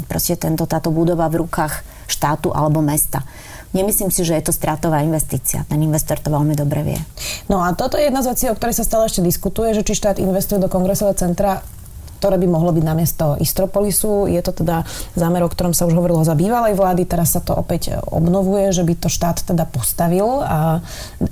proste 0.08 0.34
tento, 0.40 0.64
táto 0.64 0.88
budova 0.88 1.28
v 1.28 1.44
rukách 1.44 1.95
štátu 2.06 2.54
alebo 2.54 2.82
mesta. 2.82 3.22
Nemyslím 3.76 4.08
si, 4.08 4.24
že 4.24 4.38
je 4.38 4.48
to 4.48 4.56
stratová 4.56 5.04
investícia. 5.04 5.66
Ten 5.68 5.82
investor 5.84 6.16
to 6.16 6.32
veľmi 6.32 6.56
dobre 6.56 6.80
vie. 6.80 7.00
No 7.52 7.60
a 7.60 7.76
toto 7.76 8.00
je 8.00 8.08
jedna 8.08 8.24
z 8.24 8.30
vecí, 8.32 8.44
o 8.48 8.56
ktorej 8.56 8.78
sa 8.78 8.88
stále 8.88 9.10
ešte 9.10 9.20
diskutuje, 9.20 9.76
že 9.76 9.84
či 9.84 9.98
štát 9.98 10.16
investuje 10.22 10.62
do 10.62 10.72
kongresového 10.72 11.18
centra 11.18 11.60
ktoré 12.16 12.40
by 12.40 12.48
mohlo 12.48 12.72
byť 12.72 12.84
namiesto 12.84 13.36
Istropolisu. 13.36 14.26
Je 14.26 14.40
to 14.40 14.50
teda 14.56 14.88
zámer, 15.14 15.44
o 15.44 15.52
ktorom 15.52 15.76
sa 15.76 15.84
už 15.84 15.94
hovorilo 15.94 16.24
za 16.24 16.32
bývalej 16.32 16.74
vlády, 16.74 17.04
teraz 17.04 17.36
sa 17.36 17.44
to 17.44 17.52
opäť 17.52 18.00
obnovuje, 18.08 18.72
že 18.72 18.82
by 18.82 18.94
to 18.96 19.08
štát 19.12 19.44
teda 19.44 19.68
postavil 19.68 20.40
a 20.42 20.80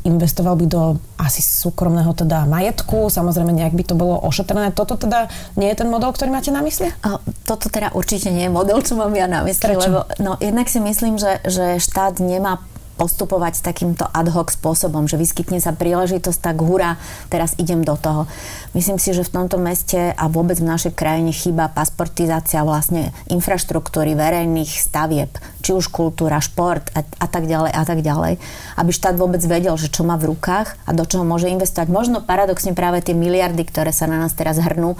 investoval 0.04 0.54
by 0.60 0.66
do 0.68 0.82
asi 1.16 1.40
súkromného 1.40 2.12
teda 2.12 2.44
majetku, 2.44 3.08
samozrejme 3.08 3.50
nejak 3.56 3.74
by 3.74 3.84
to 3.88 3.94
bolo 3.96 4.20
ošetrené. 4.28 4.76
Toto 4.76 5.00
teda 5.00 5.32
nie 5.56 5.72
je 5.72 5.80
ten 5.80 5.88
model, 5.88 6.12
ktorý 6.12 6.30
máte 6.30 6.52
na 6.52 6.60
mysli? 6.60 6.92
Toto 7.44 7.68
teda 7.68 7.92
určite 7.92 8.32
nie 8.32 8.48
je 8.48 8.52
model, 8.52 8.80
čo 8.80 8.96
mám 8.96 9.12
ja 9.12 9.28
na 9.28 9.44
mysli, 9.44 9.76
Prečo? 9.76 9.84
lebo 9.84 10.00
no, 10.24 10.40
jednak 10.40 10.66
si 10.72 10.80
myslím, 10.80 11.20
že, 11.20 11.44
že 11.44 11.76
štát 11.76 12.18
nemá 12.24 12.64
postupovať 12.94 13.60
takýmto 13.60 14.06
ad 14.06 14.30
hoc 14.30 14.54
spôsobom, 14.54 15.10
že 15.10 15.18
vyskytne 15.18 15.58
sa 15.58 15.74
príležitosť, 15.74 16.40
tak 16.40 16.56
hurá, 16.62 16.96
teraz 17.28 17.58
idem 17.58 17.82
do 17.82 17.98
toho. 17.98 18.30
Myslím 18.74 19.02
si, 19.02 19.10
že 19.10 19.26
v 19.26 19.34
tomto 19.34 19.58
meste 19.58 20.14
a 20.14 20.24
vôbec 20.30 20.58
v 20.58 20.70
našej 20.70 20.94
krajine 20.94 21.34
chýba 21.34 21.70
pasportizácia 21.70 22.62
vlastne 22.62 23.10
infraštruktúry 23.30 24.14
verejných 24.14 24.70
stavieb, 24.78 25.30
či 25.62 25.74
už 25.74 25.90
kultúra, 25.90 26.38
šport 26.38 26.86
a, 26.94 27.02
a 27.02 27.26
tak 27.26 27.50
ďalej 27.50 27.72
a 27.74 27.82
tak 27.82 28.00
ďalej, 28.02 28.38
aby 28.78 28.90
štát 28.94 29.18
vôbec 29.18 29.42
vedel, 29.42 29.74
že 29.74 29.90
čo 29.90 30.06
má 30.06 30.14
v 30.14 30.34
rukách 30.34 30.78
a 30.86 30.90
do 30.94 31.02
čoho 31.02 31.26
môže 31.26 31.50
investovať. 31.50 31.90
Možno 31.90 32.22
paradoxne 32.22 32.76
práve 32.78 33.02
tie 33.02 33.14
miliardy, 33.14 33.66
ktoré 33.66 33.90
sa 33.90 34.06
na 34.06 34.22
nás 34.22 34.34
teraz 34.38 34.62
hrnú, 34.62 34.94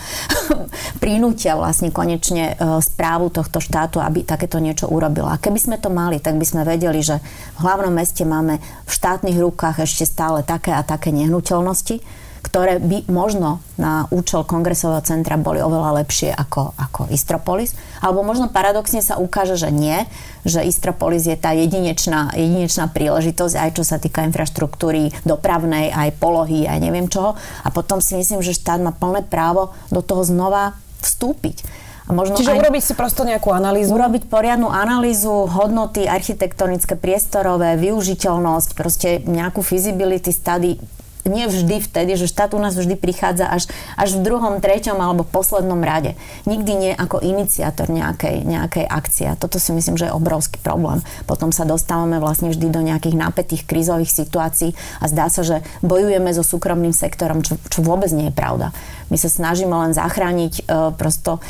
prinútia 1.02 1.54
vlastne 1.54 1.94
konečne 1.94 2.54
e, 2.54 2.78
správu 2.82 3.30
tohto 3.30 3.62
štátu, 3.62 4.02
aby 4.02 4.26
takéto 4.26 4.58
niečo 4.58 4.90
urobila. 4.90 5.36
A 5.36 5.40
keby 5.40 5.58
sme 5.60 5.76
to 5.78 5.92
mali, 5.92 6.18
tak 6.18 6.40
by 6.40 6.46
sme 6.46 6.62
vedeli, 6.66 7.04
že 7.04 7.20
hlavne 7.60 7.83
hlavnom 7.84 8.00
meste 8.00 8.24
máme 8.24 8.64
v 8.88 8.90
štátnych 8.96 9.36
rukách 9.36 9.84
ešte 9.84 10.08
stále 10.08 10.40
také 10.40 10.72
a 10.72 10.80
také 10.80 11.12
nehnuteľnosti, 11.12 12.00
ktoré 12.40 12.80
by 12.80 13.12
možno 13.12 13.60
na 13.76 14.08
účel 14.08 14.40
kongresového 14.48 15.04
centra 15.04 15.36
boli 15.36 15.60
oveľa 15.60 16.00
lepšie 16.00 16.32
ako, 16.32 16.72
ako 16.80 17.12
Istropolis. 17.12 17.76
Alebo 18.00 18.24
možno 18.24 18.48
paradoxne 18.48 19.04
sa 19.04 19.20
ukáže, 19.20 19.60
že 19.60 19.68
nie, 19.68 20.00
že 20.48 20.64
Istropolis 20.64 21.28
je 21.28 21.36
tá 21.36 21.52
jedinečná, 21.52 22.32
jedinečná 22.32 22.88
príležitosť, 22.88 23.52
aj 23.60 23.70
čo 23.76 23.84
sa 23.84 24.00
týka 24.00 24.24
infraštruktúry 24.24 25.12
dopravnej, 25.28 25.92
aj 25.92 26.16
polohy, 26.16 26.64
aj 26.64 26.80
neviem 26.80 27.12
čoho. 27.12 27.36
A 27.36 27.68
potom 27.68 28.00
si 28.00 28.16
myslím, 28.16 28.40
že 28.40 28.56
štát 28.56 28.80
má 28.80 28.96
plné 28.96 29.28
právo 29.28 29.76
do 29.92 30.00
toho 30.00 30.24
znova 30.24 30.72
vstúpiť. 31.04 31.83
A 32.04 32.12
možno 32.12 32.36
Čiže 32.36 32.52
aj 32.52 32.60
urobiť 32.68 32.82
si 32.84 32.92
prosto 32.92 33.24
nejakú 33.24 33.48
analýzu? 33.48 33.96
Urobiť 33.96 34.28
poriadnu 34.28 34.68
analýzu, 34.68 35.48
hodnoty 35.48 36.04
architektonické, 36.04 37.00
priestorové, 37.00 37.80
využiteľnosť, 37.80 38.68
proste 38.76 39.08
nejakú 39.24 39.64
feasibility 39.64 40.28
study 40.28 40.76
nie 41.24 41.48
vždy 41.48 41.80
vtedy, 41.80 42.20
že 42.20 42.28
štát 42.28 42.52
u 42.52 42.60
nás 42.60 42.76
vždy 42.76 42.94
prichádza 43.00 43.48
až, 43.48 43.68
až 43.96 44.16
v 44.16 44.24
druhom, 44.24 44.60
treťom 44.60 44.96
alebo 44.96 45.24
poslednom 45.24 45.80
rade. 45.80 46.16
Nikdy 46.44 46.72
nie 46.76 46.92
ako 46.92 47.24
iniciátor 47.24 47.88
nejakej, 47.88 48.44
nejakej 48.44 48.84
akcie. 48.84 49.32
Toto 49.40 49.56
si 49.56 49.72
myslím, 49.72 49.96
že 49.96 50.08
je 50.08 50.16
obrovský 50.16 50.60
problém. 50.60 51.00
Potom 51.24 51.50
sa 51.50 51.64
dostávame 51.64 52.20
vlastne 52.20 52.52
vždy 52.52 52.68
do 52.68 52.80
nejakých 52.84 53.16
napätých 53.16 53.64
krízových 53.64 54.12
situácií 54.12 54.76
a 55.00 55.08
zdá 55.08 55.32
sa, 55.32 55.42
že 55.42 55.64
bojujeme 55.80 56.30
so 56.36 56.44
súkromným 56.44 56.92
sektorom, 56.92 57.40
čo, 57.40 57.56
čo 57.72 57.80
vôbec 57.80 58.12
nie 58.12 58.28
je 58.28 58.36
pravda. 58.36 58.76
My 59.08 59.16
sa 59.16 59.32
snažíme 59.32 59.72
len 59.72 59.92
zachrániť 59.96 60.64
uh, 60.64 60.92
prosto 60.92 61.40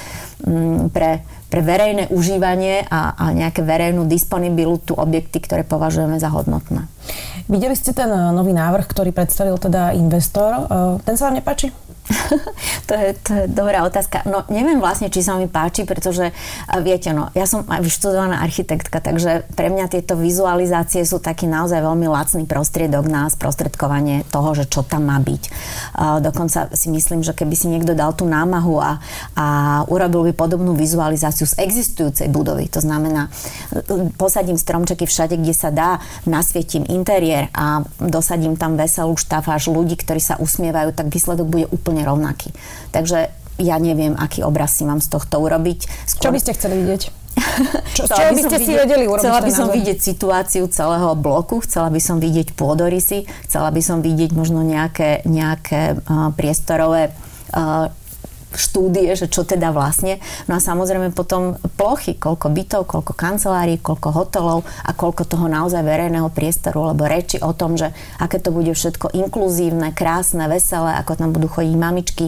um, 0.46 0.90
pre 0.90 1.26
pre 1.54 1.62
verejné 1.62 2.10
užívanie 2.10 2.82
a, 2.90 3.14
a 3.14 3.30
nejaké 3.30 3.62
verejnú 3.62 4.10
disponibilitu 4.10 4.90
objekty, 4.98 5.38
ktoré 5.38 5.62
považujeme 5.62 6.18
za 6.18 6.26
hodnotné. 6.26 6.90
Videli 7.44 7.76
ste 7.76 7.92
ten 7.92 8.08
nový 8.08 8.56
návrh, 8.56 8.88
ktorý 8.88 9.12
predstavil 9.12 9.60
teda 9.60 9.92
investor. 9.92 10.64
Eh, 10.64 10.66
ten 11.04 11.14
sa 11.20 11.28
vám 11.28 11.36
nepáči? 11.36 11.83
to, 12.88 12.94
je, 12.94 13.08
to 13.24 13.30
je 13.32 13.44
dobrá 13.48 13.80
otázka. 13.88 14.28
No 14.28 14.44
neviem 14.52 14.76
vlastne, 14.76 15.08
či 15.08 15.24
sa 15.24 15.40
mi 15.40 15.48
páči, 15.48 15.88
pretože 15.88 16.36
viete, 16.84 17.10
no, 17.16 17.32
ja 17.32 17.48
som 17.48 17.64
aj 17.64 17.80
vyštudovaná 17.80 18.44
architektka, 18.44 19.00
takže 19.00 19.48
pre 19.56 19.72
mňa 19.72 19.88
tieto 19.88 20.14
vizualizácie 20.16 21.00
sú 21.08 21.16
taký 21.20 21.48
naozaj 21.48 21.80
veľmi 21.80 22.04
lacný 22.04 22.44
prostriedok 22.44 23.08
na 23.08 23.28
sprostredkovanie 23.32 24.28
toho, 24.28 24.52
že 24.52 24.68
čo 24.68 24.84
tam 24.84 25.08
má 25.08 25.16
byť. 25.16 25.42
Dokonca 26.20 26.76
si 26.76 26.92
myslím, 26.92 27.24
že 27.24 27.32
keby 27.32 27.54
si 27.56 27.72
niekto 27.72 27.96
dal 27.96 28.12
tú 28.12 28.28
námahu 28.28 28.76
a, 28.80 29.00
a 29.32 29.46
urobil 29.88 30.28
by 30.28 30.32
podobnú 30.36 30.76
vizualizáciu 30.76 31.48
z 31.48 31.56
existujúcej 31.60 32.28
budovy, 32.28 32.68
to 32.68 32.84
znamená, 32.84 33.32
posadím 34.20 34.60
stromčeky 34.60 35.08
všade, 35.08 35.40
kde 35.40 35.54
sa 35.56 35.72
dá, 35.72 36.04
nasvietím 36.28 36.84
interiér 36.84 37.48
a 37.56 37.80
dosadím 37.96 38.60
tam 38.60 38.76
veselú 38.76 39.16
štafáž 39.16 39.72
ľudí, 39.72 39.96
ktorí 39.96 40.20
sa 40.20 40.36
usmievajú, 40.36 40.92
tak 40.92 41.08
výsledok 41.08 41.46
bude 41.48 41.66
úplne 41.72 41.93
úplne 41.94 42.02
rovnaký. 42.02 42.50
Takže 42.90 43.30
ja 43.62 43.78
neviem, 43.78 44.18
aký 44.18 44.42
obraz 44.42 44.74
si 44.74 44.82
mám 44.82 44.98
z 44.98 45.14
tohto 45.14 45.38
urobiť. 45.38 45.86
Skôr... 46.10 46.26
Čo 46.26 46.34
by 46.34 46.40
ste 46.42 46.52
chceli 46.58 46.74
vidieť? 46.82 47.02
Čo, 47.98 48.06
čo 48.10 48.30
by 48.30 48.42
ste 48.46 48.58
si 48.62 48.72
vedeli 48.74 49.06
urobiť? 49.06 49.26
Chcela 49.26 49.42
by 49.42 49.52
som 49.54 49.66
názor? 49.70 49.78
vidieť 49.78 49.98
situáciu 49.98 50.64
celého 50.70 51.14
bloku, 51.18 51.62
chcela 51.66 51.90
by 51.90 51.98
som 52.02 52.22
vidieť 52.22 52.54
pôdorysy, 52.54 53.26
chcela 53.46 53.74
by 53.74 53.82
som 53.82 54.02
vidieť 54.02 54.34
možno 54.34 54.62
nejaké, 54.62 55.22
nejaké 55.26 55.98
uh, 55.98 56.30
priestorové 56.34 57.10
uh, 57.10 57.90
štúdie, 58.56 59.14
že 59.14 59.26
čo 59.30 59.42
teda 59.46 59.70
vlastne. 59.70 60.22
No 60.46 60.56
a 60.56 60.60
samozrejme 60.62 61.14
potom 61.14 61.58
plochy, 61.76 62.16
koľko 62.16 62.46
bytov, 62.50 62.82
koľko 62.86 63.12
kancelárií, 63.12 63.78
koľko 63.82 64.08
hotelov 64.14 64.58
a 64.82 64.90
koľko 64.94 65.26
toho 65.26 65.46
naozaj 65.50 65.82
verejného 65.82 66.30
priestoru, 66.30 66.94
lebo 66.94 67.04
reči 67.06 67.42
o 67.42 67.52
tom, 67.52 67.74
že 67.74 67.90
aké 68.18 68.38
to 68.38 68.54
bude 68.54 68.70
všetko 68.72 69.12
inkluzívne, 69.12 69.90
krásne, 69.92 70.46
veselé, 70.46 70.96
ako 71.02 71.12
tam 71.18 71.30
budú 71.34 71.50
chodiť 71.50 71.74
mamičky, 71.76 72.26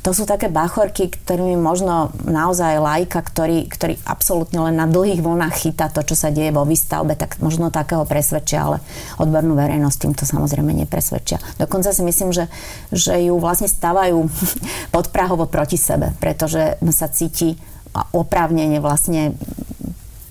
to 0.00 0.16
sú 0.16 0.24
také 0.24 0.48
bachorky, 0.48 1.12
ktorými 1.12 1.60
možno 1.60 2.08
naozaj 2.24 2.80
lajka, 2.80 3.20
ktorý, 3.20 3.68
ktorý 3.68 4.00
absolútne 4.08 4.64
len 4.64 4.80
na 4.80 4.88
dlhých 4.88 5.20
vlnách 5.20 5.54
chytá 5.60 5.92
to, 5.92 6.00
čo 6.00 6.16
sa 6.16 6.32
deje 6.32 6.56
vo 6.56 6.64
výstavbe, 6.64 7.12
tak 7.20 7.36
možno 7.44 7.68
takého 7.68 8.08
presvedčia, 8.08 8.64
ale 8.64 8.76
odbornú 9.20 9.52
verejnosť 9.60 9.98
týmto 10.00 10.24
samozrejme 10.24 10.72
nepresvedčia. 10.72 11.36
Dokonca 11.60 11.92
si 11.92 12.00
myslím, 12.00 12.32
že, 12.32 12.48
že 12.88 13.20
ju 13.28 13.36
vlastne 13.36 13.68
stávajú 13.68 14.24
podprahovo 14.96 15.44
proti 15.44 15.76
sebe, 15.76 16.16
pretože 16.16 16.80
sa 16.96 17.12
cíti 17.12 17.60
oprávnene 17.92 18.80
vlastne 18.80 19.36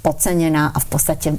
podcenená 0.01 0.73
a 0.73 0.77
v 0.81 0.88
podstate 0.89 1.29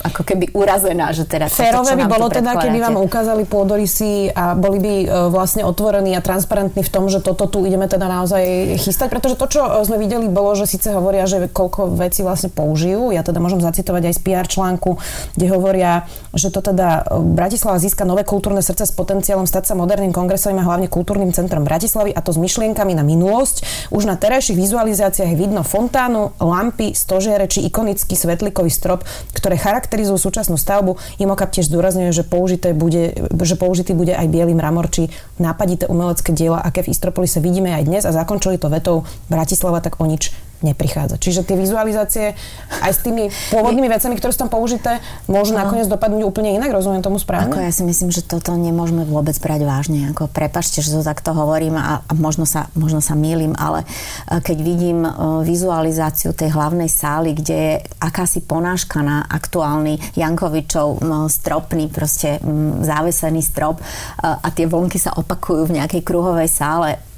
ako 0.00 0.22
keby 0.24 0.54
urazená, 0.54 1.10
že 1.10 1.26
teda... 1.26 1.50
Férové 1.50 1.98
by 1.98 2.06
bolo 2.06 2.26
teda, 2.30 2.56
keby 2.56 2.78
vám 2.80 2.96
ukázali 2.98 3.44
pôdorysy 3.44 4.32
a 4.32 4.54
boli 4.54 4.78
by 4.80 4.94
e, 5.04 5.06
vlastne 5.28 5.62
otvorení 5.66 6.14
a 6.16 6.24
transparentní 6.24 6.82
v 6.86 6.90
tom, 6.90 7.10
že 7.10 7.20
toto 7.20 7.46
tu 7.50 7.66
ideme 7.66 7.90
teda 7.90 8.06
naozaj 8.06 8.76
chystať, 8.80 9.08
pretože 9.12 9.36
to, 9.36 9.46
čo 9.50 9.62
e, 9.66 9.70
sme 9.84 9.96
videli, 10.00 10.26
bolo, 10.30 10.56
že 10.56 10.66
síce 10.66 10.90
hovoria, 10.92 11.28
že 11.28 11.50
koľko 11.50 11.92
vecí 11.94 12.24
vlastne 12.24 12.48
použijú, 12.48 13.12
ja 13.12 13.20
teda 13.20 13.42
môžem 13.42 13.60
zacitovať 13.60 14.10
aj 14.10 14.14
z 14.16 14.20
PR 14.20 14.46
článku, 14.46 15.00
kde 15.36 15.46
hovoria, 15.50 16.06
že 16.32 16.48
to 16.54 16.60
teda 16.62 17.04
e, 17.06 17.22
Bratislava 17.34 17.80
získa 17.80 18.06
nové 18.06 18.22
kultúrne 18.22 18.64
srdce 18.64 18.88
s 18.88 18.92
potenciálom 18.94 19.46
stať 19.46 19.72
sa 19.72 19.74
moderným 19.78 20.14
kongresovým 20.14 20.60
a 20.60 20.66
hlavne 20.66 20.86
kultúrnym 20.90 21.32
centrom 21.32 21.64
Bratislavy 21.64 22.12
a 22.12 22.20
to 22.20 22.34
s 22.34 22.38
myšlienkami 22.38 22.92
na 22.94 23.02
minulosť. 23.06 23.88
Už 23.94 24.06
na 24.06 24.18
terajších 24.18 24.58
vizualizáciách 24.58 25.32
vidno 25.38 25.62
fontánu, 25.66 26.34
lampy, 26.38 26.92
stožiere 26.92 27.46
či 27.46 27.64
ikonický 27.66 28.14
svetlikový 28.14 28.68
strop, 28.68 29.06
ktoré 29.32 29.56
charakterizujú 29.56 29.79
súčasnú 30.20 30.58
stavbu. 30.58 31.00
Imokap 31.22 31.54
tiež 31.54 31.70
zdôrazňuje, 31.72 32.10
že, 32.12 32.26
použité 32.26 32.76
bude, 32.76 33.16
že 33.40 33.56
použitý 33.56 33.96
bude 33.96 34.12
aj 34.12 34.26
biely 34.28 34.52
mramor 34.52 34.90
či 34.92 35.08
nápadité 35.40 35.88
umelecké 35.88 36.34
diela, 36.36 36.60
aké 36.60 36.84
v 36.84 36.92
Istropolise 36.92 37.40
vidíme 37.40 37.72
aj 37.72 37.86
dnes 37.86 38.02
a 38.04 38.12
zakončili 38.12 38.60
to 38.60 38.68
vetou 38.68 39.08
Bratislava 39.30 39.80
tak 39.80 40.02
o 40.02 40.04
nič 40.04 40.49
neprichádza. 40.60 41.16
Čiže 41.20 41.44
tie 41.44 41.56
vizualizácie 41.56 42.36
aj 42.80 42.92
s 42.92 43.00
tými 43.00 43.28
pôvodnými 43.52 43.88
vecami, 43.88 44.16
ktoré 44.16 44.30
sú 44.32 44.46
tam 44.46 44.52
použité, 44.52 45.00
môžu 45.26 45.56
no. 45.56 45.64
nakoniec 45.64 45.88
dopadnúť 45.88 46.22
úplne 46.24 46.56
inak, 46.56 46.72
rozumiem 46.72 47.00
tomu 47.04 47.16
správne? 47.16 47.52
Ako 47.52 47.58
ja 47.64 47.72
si 47.72 47.82
myslím, 47.84 48.12
že 48.12 48.24
toto 48.24 48.54
nemôžeme 48.54 49.04
vôbec 49.08 49.36
brať 49.40 49.60
vážne. 49.64 50.12
Ako 50.12 50.28
prepačte, 50.30 50.84
že 50.84 50.92
to 50.92 51.04
takto 51.04 51.32
hovorím 51.32 51.80
a, 51.80 52.04
a 52.04 52.12
možno, 52.16 52.44
sa, 52.44 52.68
možno 52.76 53.00
sa 53.00 53.16
mýlim, 53.16 53.56
ale 53.56 53.84
e, 53.84 54.40
keď 54.40 54.58
vidím 54.60 55.04
e, 55.04 55.10
vizualizáciu 55.44 56.36
tej 56.36 56.52
hlavnej 56.52 56.88
sály, 56.88 57.32
kde 57.36 57.56
je 57.56 57.74
akási 58.00 58.44
ponáška 58.44 59.00
na 59.00 59.24
aktuálny 59.26 60.00
Jankovičov 60.16 61.02
stropný, 61.28 61.88
proste 61.90 62.40
závesený 62.80 63.40
strop 63.40 63.80
e, 63.80 63.84
a 64.24 64.48
tie 64.52 64.68
vlnky 64.68 65.00
sa 65.00 65.16
opakujú 65.16 65.68
v 65.68 65.76
nejakej 65.80 66.02
kruhovej 66.04 66.48
sále, 66.48 67.09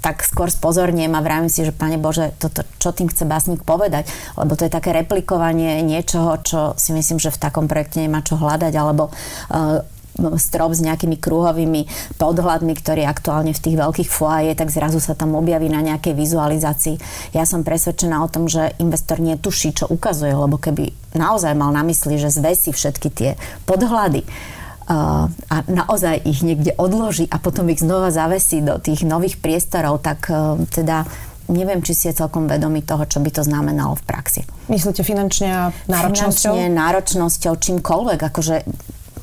tak 0.00 0.26
skôr 0.26 0.50
spozorniem 0.50 1.12
a 1.14 1.24
vravím 1.24 1.52
si, 1.52 1.62
že 1.62 1.74
Pane 1.74 2.00
Bože, 2.00 2.34
toto, 2.40 2.66
čo 2.82 2.90
tým 2.90 3.10
chce 3.10 3.28
básnik 3.28 3.62
povedať, 3.62 4.08
lebo 4.38 4.54
to 4.58 4.66
je 4.66 4.72
také 4.72 4.90
replikovanie 4.90 5.82
niečoho, 5.84 6.40
čo 6.42 6.60
si 6.74 6.90
myslím, 6.96 7.20
že 7.22 7.34
v 7.34 7.42
takom 7.42 7.66
projekte 7.70 8.02
nemá 8.02 8.24
čo 8.24 8.38
hľadať, 8.38 8.72
alebo 8.74 9.10
uh, 9.10 9.82
strop 10.38 10.70
s 10.70 10.84
nejakými 10.84 11.18
kruhovými 11.18 12.14
podhľadmi, 12.22 12.72
ktorý 12.78 13.02
aktuálne 13.02 13.50
v 13.50 13.62
tých 13.62 13.76
veľkých 13.76 14.10
foaje, 14.10 14.54
tak 14.54 14.70
zrazu 14.70 15.02
sa 15.02 15.18
tam 15.18 15.34
objaví 15.34 15.66
na 15.66 15.82
nejakej 15.82 16.14
vizualizácii. 16.14 16.96
Ja 17.34 17.42
som 17.42 17.66
presvedčená 17.66 18.22
o 18.22 18.30
tom, 18.30 18.46
že 18.46 18.78
investor 18.78 19.18
netuší, 19.18 19.74
čo 19.74 19.90
ukazuje, 19.90 20.30
lebo 20.30 20.54
keby 20.54 20.94
naozaj 21.18 21.58
mal 21.58 21.74
na 21.74 21.82
mysli, 21.82 22.14
že 22.18 22.30
zvesí 22.30 22.70
všetky 22.70 23.08
tie 23.10 23.30
podhľady, 23.66 24.22
a 24.88 25.56
naozaj 25.64 26.28
ich 26.28 26.44
niekde 26.44 26.76
odloží 26.76 27.24
a 27.32 27.40
potom 27.40 27.72
ich 27.72 27.80
znova 27.80 28.12
zavesí 28.12 28.60
do 28.60 28.76
tých 28.76 29.08
nových 29.08 29.40
priestorov, 29.40 30.04
tak 30.04 30.28
e, 30.28 30.60
teda 30.68 31.08
neviem, 31.48 31.80
či 31.84 31.92
si 31.92 32.04
je 32.08 32.20
celkom 32.24 32.48
vedomý 32.48 32.84
toho, 32.84 33.04
čo 33.04 33.20
by 33.20 33.30
to 33.32 33.42
znamenalo 33.44 33.96
v 33.96 34.04
praxi. 34.04 34.40
Myslíte 34.68 35.04
finančne 35.04 35.48
a 35.48 35.62
náročnosťou? 35.88 36.52
Finančne, 36.56 36.76
náročnosťou, 36.76 37.52
čímkoľvek. 37.60 38.20
Akože 38.32 38.64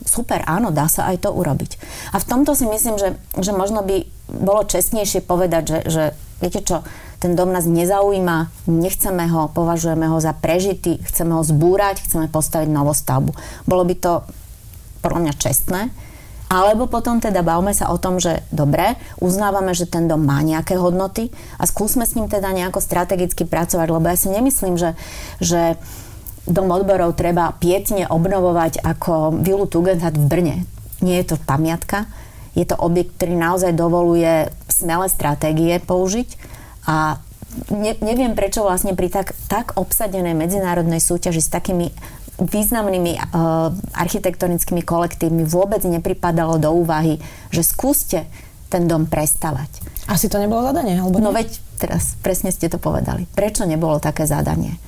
super, 0.06 0.46
áno, 0.46 0.70
dá 0.70 0.86
sa 0.86 1.10
aj 1.10 1.26
to 1.26 1.30
urobiť. 1.34 1.78
A 2.14 2.22
v 2.22 2.26
tomto 2.28 2.54
si 2.54 2.66
myslím, 2.70 2.98
že, 2.98 3.18
že 3.38 3.54
možno 3.54 3.82
by 3.86 4.06
bolo 4.30 4.66
čestnejšie 4.66 5.26
povedať, 5.26 5.64
že, 5.66 5.80
že 5.90 6.04
viete 6.42 6.62
čo, 6.62 6.86
ten 7.22 7.38
dom 7.38 7.54
nás 7.54 7.70
nezaujíma, 7.70 8.66
nechceme 8.66 9.30
ho, 9.30 9.54
považujeme 9.54 10.10
ho 10.10 10.18
za 10.18 10.34
prežitý, 10.34 10.98
chceme 11.06 11.38
ho 11.38 11.46
zbúrať, 11.46 12.02
chceme 12.02 12.26
postaviť 12.26 12.70
novostavbu. 12.74 13.32
Bolo 13.70 13.84
by 13.86 13.96
to 14.02 14.26
podľa 15.02 15.20
mňa 15.28 15.34
čestné, 15.42 15.82
alebo 16.52 16.84
potom 16.92 17.24
teda 17.24 17.48
bavme 17.48 17.72
sa 17.72 17.88
o 17.90 17.98
tom, 17.98 18.20
že 18.20 18.44
dobre, 18.52 19.00
uznávame, 19.24 19.72
že 19.72 19.88
ten 19.88 20.12
dom 20.12 20.28
má 20.28 20.44
nejaké 20.44 20.76
hodnoty 20.76 21.32
a 21.56 21.64
skúsme 21.64 22.04
s 22.04 22.20
ním 22.20 22.28
teda 22.28 22.52
nejako 22.52 22.84
strategicky 22.84 23.48
pracovať, 23.48 23.88
lebo 23.88 24.04
ja 24.04 24.20
si 24.20 24.28
nemyslím, 24.28 24.76
že, 24.76 25.00
že 25.40 25.80
dom 26.44 26.68
odborov 26.68 27.16
treba 27.16 27.56
pietne 27.56 28.04
obnovovať 28.04 28.84
ako 28.84 29.40
Vilu 29.40 29.64
Tugendhat 29.64 30.20
v 30.20 30.28
Brne. 30.28 30.56
Nie 31.00 31.24
je 31.24 31.34
to 31.34 31.36
pamiatka, 31.40 32.12
je 32.52 32.68
to 32.68 32.76
objekt, 32.76 33.16
ktorý 33.16 33.40
naozaj 33.40 33.72
dovoluje 33.72 34.52
smelé 34.68 35.08
stratégie 35.08 35.80
použiť. 35.80 36.30
A 36.84 37.16
ne, 37.72 37.96
neviem, 38.04 38.36
prečo 38.36 38.68
vlastne 38.68 38.92
pri 38.92 39.08
tak, 39.08 39.32
tak 39.48 39.80
obsadenej 39.80 40.36
medzinárodnej 40.36 41.00
súťaži 41.00 41.40
s 41.40 41.48
takými 41.48 41.96
významnými 42.42 43.14
uh, 43.18 43.70
architektonickými 43.94 44.82
kolektívmi 44.82 45.46
vôbec 45.46 45.86
nepripadalo 45.86 46.58
do 46.58 46.74
úvahy, 46.74 47.22
že 47.54 47.62
skúste 47.62 48.26
ten 48.72 48.88
dom 48.88 49.06
prestavať. 49.06 49.84
Asi 50.08 50.32
to 50.32 50.40
nebolo 50.40 50.64
zadanie? 50.64 50.98
Alebo 50.98 51.20
no 51.20 51.20
nie? 51.20 51.26
No 51.28 51.32
veď 51.36 51.50
teraz 51.76 52.16
presne 52.24 52.50
ste 52.56 52.72
to 52.72 52.80
povedali. 52.80 53.28
Prečo 53.28 53.68
nebolo 53.68 54.00
také 54.00 54.24
zadanie? 54.24 54.80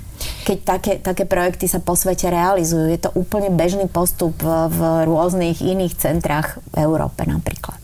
Keď 0.48 0.58
také, 0.64 0.94
také 1.04 1.28
projekty 1.28 1.68
sa 1.68 1.84
po 1.84 2.00
svete 2.00 2.32
realizujú, 2.32 2.88
je 2.88 3.00
to 3.00 3.12
úplne 3.12 3.52
bežný 3.52 3.92
postup 3.92 4.32
v, 4.40 4.72
v 4.72 4.80
rôznych 5.04 5.60
iných 5.60 6.00
centrách 6.00 6.64
v 6.72 6.88
Európe 6.88 7.28
napríklad. 7.28 7.76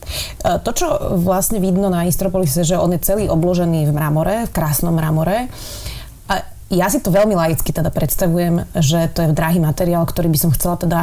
E, 0.44 0.56
to, 0.64 0.72
čo 0.72 0.88
vlastne 1.20 1.60
vidno 1.60 1.92
na 1.92 2.08
Istropolise, 2.08 2.64
že 2.64 2.80
on 2.80 2.96
je 2.96 3.04
celý 3.04 3.28
obložený 3.28 3.92
v 3.92 3.96
mramore, 3.96 4.48
v 4.48 4.56
krásnom 4.56 4.96
mramore. 4.96 5.52
A 5.52 5.99
ja 6.70 6.86
si 6.90 7.02
to 7.02 7.10
veľmi 7.10 7.34
laicky 7.34 7.74
teda 7.74 7.90
predstavujem, 7.90 8.70
že 8.78 9.10
to 9.10 9.26
je 9.26 9.34
drahý 9.34 9.58
materiál, 9.58 10.06
ktorý 10.06 10.30
by 10.30 10.40
som 10.40 10.54
chcela 10.54 10.78
teda 10.78 11.02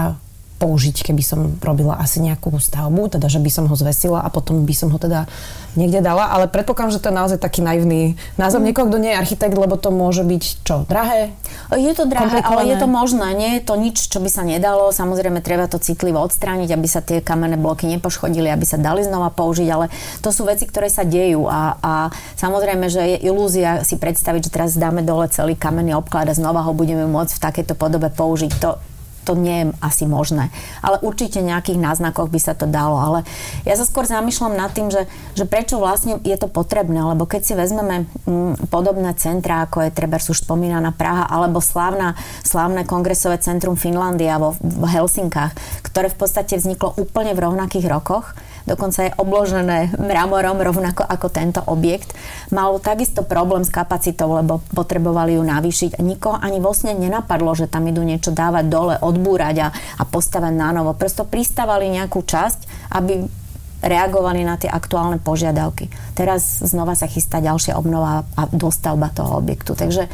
použiť, 0.56 1.04
keby 1.04 1.22
som 1.22 1.60
robila 1.60 2.00
asi 2.00 2.24
nejakú 2.24 2.48
stavbu, 2.56 3.12
teda 3.12 3.28
že 3.28 3.40
by 3.40 3.50
som 3.52 3.64
ho 3.68 3.76
zvesila 3.76 4.24
a 4.24 4.28
potom 4.32 4.64
by 4.64 4.74
som 4.74 4.88
ho 4.88 4.98
teda 4.98 5.28
niekde 5.76 6.00
dala, 6.00 6.32
ale 6.32 6.48
predpokladám, 6.48 6.96
že 6.96 7.02
to 7.04 7.12
je 7.12 7.18
naozaj 7.20 7.38
taký 7.38 7.60
naivný 7.60 8.16
názov 8.40 8.64
mm. 8.64 8.66
niekoho, 8.72 8.88
kto 8.88 8.98
nie 8.98 9.12
je 9.12 9.20
architekt, 9.20 9.52
lebo 9.52 9.76
to 9.76 9.92
môže 9.92 10.24
byť 10.24 10.42
čo, 10.64 10.88
drahé? 10.88 11.36
Je 11.76 11.92
to 11.92 12.08
drahé, 12.08 12.40
ale 12.40 12.72
je 12.72 12.76
to 12.80 12.88
možné, 12.88 13.36
nie 13.36 13.50
je 13.60 13.62
to 13.68 13.74
nič, 13.76 14.08
čo 14.08 14.18
by 14.18 14.32
sa 14.32 14.42
nedalo, 14.42 14.88
samozrejme 14.88 15.44
treba 15.44 15.68
to 15.68 15.76
citlivo 15.76 16.18
odstrániť, 16.24 16.72
aby 16.72 16.88
sa 16.88 17.04
tie 17.04 17.20
kamenné 17.20 17.60
bloky 17.60 17.84
nepoškodili, 17.92 18.48
aby 18.48 18.64
sa 18.64 18.80
dali 18.80 19.04
znova 19.04 19.28
použiť, 19.28 19.68
ale 19.68 19.92
to 20.24 20.32
sú 20.32 20.48
veci, 20.48 20.64
ktoré 20.64 20.88
sa 20.88 21.04
dejú 21.04 21.44
a, 21.44 21.76
a 21.84 21.92
samozrejme, 22.40 22.88
že 22.88 23.04
je 23.04 23.16
ilúzia 23.28 23.84
si 23.84 24.00
predstaviť, 24.00 24.48
že 24.48 24.54
teraz 24.56 24.80
dáme 24.80 25.04
dole 25.04 25.28
celý 25.28 25.52
kamenný 25.52 25.92
obklad 25.92 26.32
a 26.32 26.34
znova 26.34 26.64
ho 26.64 26.72
budeme 26.72 27.04
môcť 27.04 27.36
v 27.36 27.44
takejto 27.44 27.74
podobe 27.76 28.08
použiť. 28.08 28.52
To, 28.64 28.80
to 29.26 29.34
nie 29.34 29.66
je 29.66 29.66
asi 29.82 30.06
možné. 30.06 30.54
Ale 30.78 31.02
určite 31.02 31.42
nejakých 31.42 31.82
náznakoch 31.82 32.30
by 32.30 32.38
sa 32.38 32.54
to 32.54 32.70
dalo. 32.70 32.94
Ale 32.94 33.18
ja 33.66 33.74
sa 33.74 33.82
skôr 33.82 34.06
zamýšľam 34.06 34.54
nad 34.54 34.70
tým, 34.70 34.94
že, 34.94 35.10
že 35.34 35.42
prečo 35.42 35.82
vlastne 35.82 36.22
je 36.22 36.38
to 36.38 36.46
potrebné. 36.46 37.02
Lebo 37.02 37.26
keď 37.26 37.42
si 37.42 37.58
vezmeme 37.58 38.06
mm, 38.24 38.70
podobné 38.70 39.10
centra, 39.18 39.66
ako 39.66 39.82
je 39.82 39.90
treba 39.90 40.22
už 40.22 40.46
spomínaná 40.46 40.94
Praha, 40.94 41.26
alebo 41.26 41.58
slávna, 41.58 42.14
slávne 42.46 42.86
kongresové 42.86 43.42
centrum 43.42 43.74
Finlandia 43.74 44.38
vo, 44.38 44.54
v 44.62 44.86
Helsinkách, 44.86 45.82
ktoré 45.82 46.06
v 46.06 46.18
podstate 46.22 46.54
vzniklo 46.54 46.94
úplne 46.94 47.34
v 47.34 47.42
rovnakých 47.50 47.90
rokoch, 47.90 48.38
dokonca 48.66 49.06
je 49.06 49.16
obložené 49.16 49.94
mramorom 49.96 50.58
rovnako 50.58 51.06
ako 51.06 51.26
tento 51.30 51.62
objekt. 51.64 52.12
Malo 52.50 52.82
takisto 52.82 53.22
problém 53.22 53.62
s 53.62 53.72
kapacitou, 53.72 54.34
lebo 54.34 54.60
potrebovali 54.74 55.38
ju 55.38 55.42
navýšiť 55.46 55.96
a 55.96 56.00
nikoho 56.02 56.36
ani 56.36 56.58
vlastne 56.58 56.92
nenapadlo, 56.98 57.54
že 57.54 57.70
tam 57.70 57.86
idú 57.86 58.02
niečo 58.02 58.34
dávať 58.34 58.64
dole, 58.66 58.94
odbúrať 58.98 59.56
a, 59.62 59.68
a 59.72 60.02
postavať 60.04 60.52
na 60.52 60.74
novo. 60.74 60.92
Prosto 60.98 61.22
pristávali 61.24 61.88
nejakú 61.88 62.20
časť, 62.26 62.90
aby 62.92 63.46
reagovali 63.84 64.40
na 64.42 64.56
tie 64.56 64.72
aktuálne 64.72 65.20
požiadavky. 65.20 65.92
Teraz 66.16 66.64
znova 66.64 66.96
sa 66.96 67.04
chystá 67.06 67.44
ďalšia 67.44 67.76
obnova 67.76 68.24
a 68.34 68.42
dostavba 68.48 69.12
toho 69.12 69.36
objektu. 69.36 69.76
Takže 69.76 70.08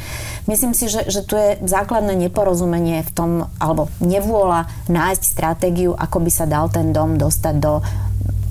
myslím 0.51 0.75
si, 0.75 0.91
že, 0.91 1.07
že 1.07 1.23
tu 1.23 1.39
je 1.39 1.57
základné 1.63 2.13
neporozumenie 2.27 3.01
v 3.07 3.11
tom, 3.15 3.31
alebo 3.57 3.87
nevôľa 4.03 4.67
nájsť 4.91 5.23
stratégiu, 5.23 5.95
ako 5.95 6.17
by 6.21 6.31
sa 6.31 6.45
dal 6.45 6.67
ten 6.67 6.91
dom 6.91 7.15
dostať 7.15 7.55
do 7.57 7.79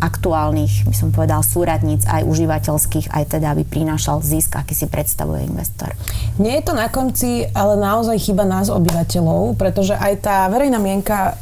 aktuálnych, 0.03 0.91
by 0.91 0.97
som 0.99 1.15
povedal, 1.15 1.47
súradníc, 1.47 2.03
aj 2.11 2.27
užívateľských, 2.27 3.15
aj 3.15 3.39
teda, 3.39 3.55
aby 3.55 3.63
prinášal 3.63 4.19
zisk, 4.19 4.59
aký 4.59 4.75
si 4.75 4.91
predstavuje 4.91 5.47
investor. 5.47 5.95
Nie 6.43 6.59
je 6.59 6.67
to 6.67 6.75
na 6.75 6.91
konci, 6.91 7.47
ale 7.55 7.79
naozaj 7.79 8.19
chyba 8.19 8.43
nás 8.43 8.67
obyvateľov, 8.67 9.55
pretože 9.55 9.95
aj 9.95 10.27
tá 10.27 10.37
verejná 10.51 10.83
mienka 10.83 11.39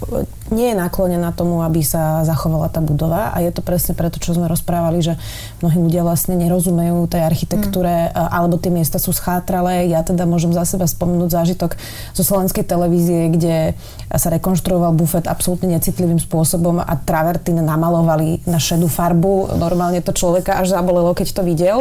nie 0.50 0.70
je 0.70 0.76
naklonená 0.76 1.30
tomu, 1.32 1.62
aby 1.62 1.82
sa 1.82 2.22
zachovala 2.26 2.68
tá 2.70 2.82
budova 2.82 3.30
a 3.34 3.40
je 3.42 3.50
to 3.54 3.62
presne 3.62 3.94
preto, 3.94 4.18
čo 4.18 4.34
sme 4.34 4.50
rozprávali, 4.50 5.02
že 5.02 5.14
mnohí 5.62 5.78
ľudia 5.78 6.02
vlastne 6.02 6.36
nerozumejú 6.38 7.06
tej 7.10 7.22
architektúre 7.24 8.10
mm. 8.10 8.14
alebo 8.14 8.58
tie 8.58 8.74
miesta 8.74 8.98
sú 8.98 9.14
schátralé. 9.14 9.88
Ja 9.88 10.02
teda 10.02 10.26
môžem 10.26 10.50
za 10.50 10.66
seba 10.66 10.86
spomenúť 10.86 11.30
zážitok 11.30 11.78
zo 12.14 12.22
slovenskej 12.22 12.66
televízie, 12.66 13.30
kde 13.32 13.78
sa 14.10 14.28
rekonštruoval 14.30 14.94
bufet 14.94 15.30
absolútne 15.30 15.70
necitlivým 15.74 16.18
spôsobom 16.18 16.82
a 16.82 16.94
travertín 16.98 17.62
namalovali 17.62 18.42
na 18.44 18.58
šedú 18.58 18.90
farbu. 18.90 19.54
Normálne 19.54 20.02
to 20.02 20.10
človeka 20.10 20.58
až 20.58 20.74
zabolelo, 20.74 21.14
keď 21.14 21.28
to 21.30 21.42
videl. 21.46 21.78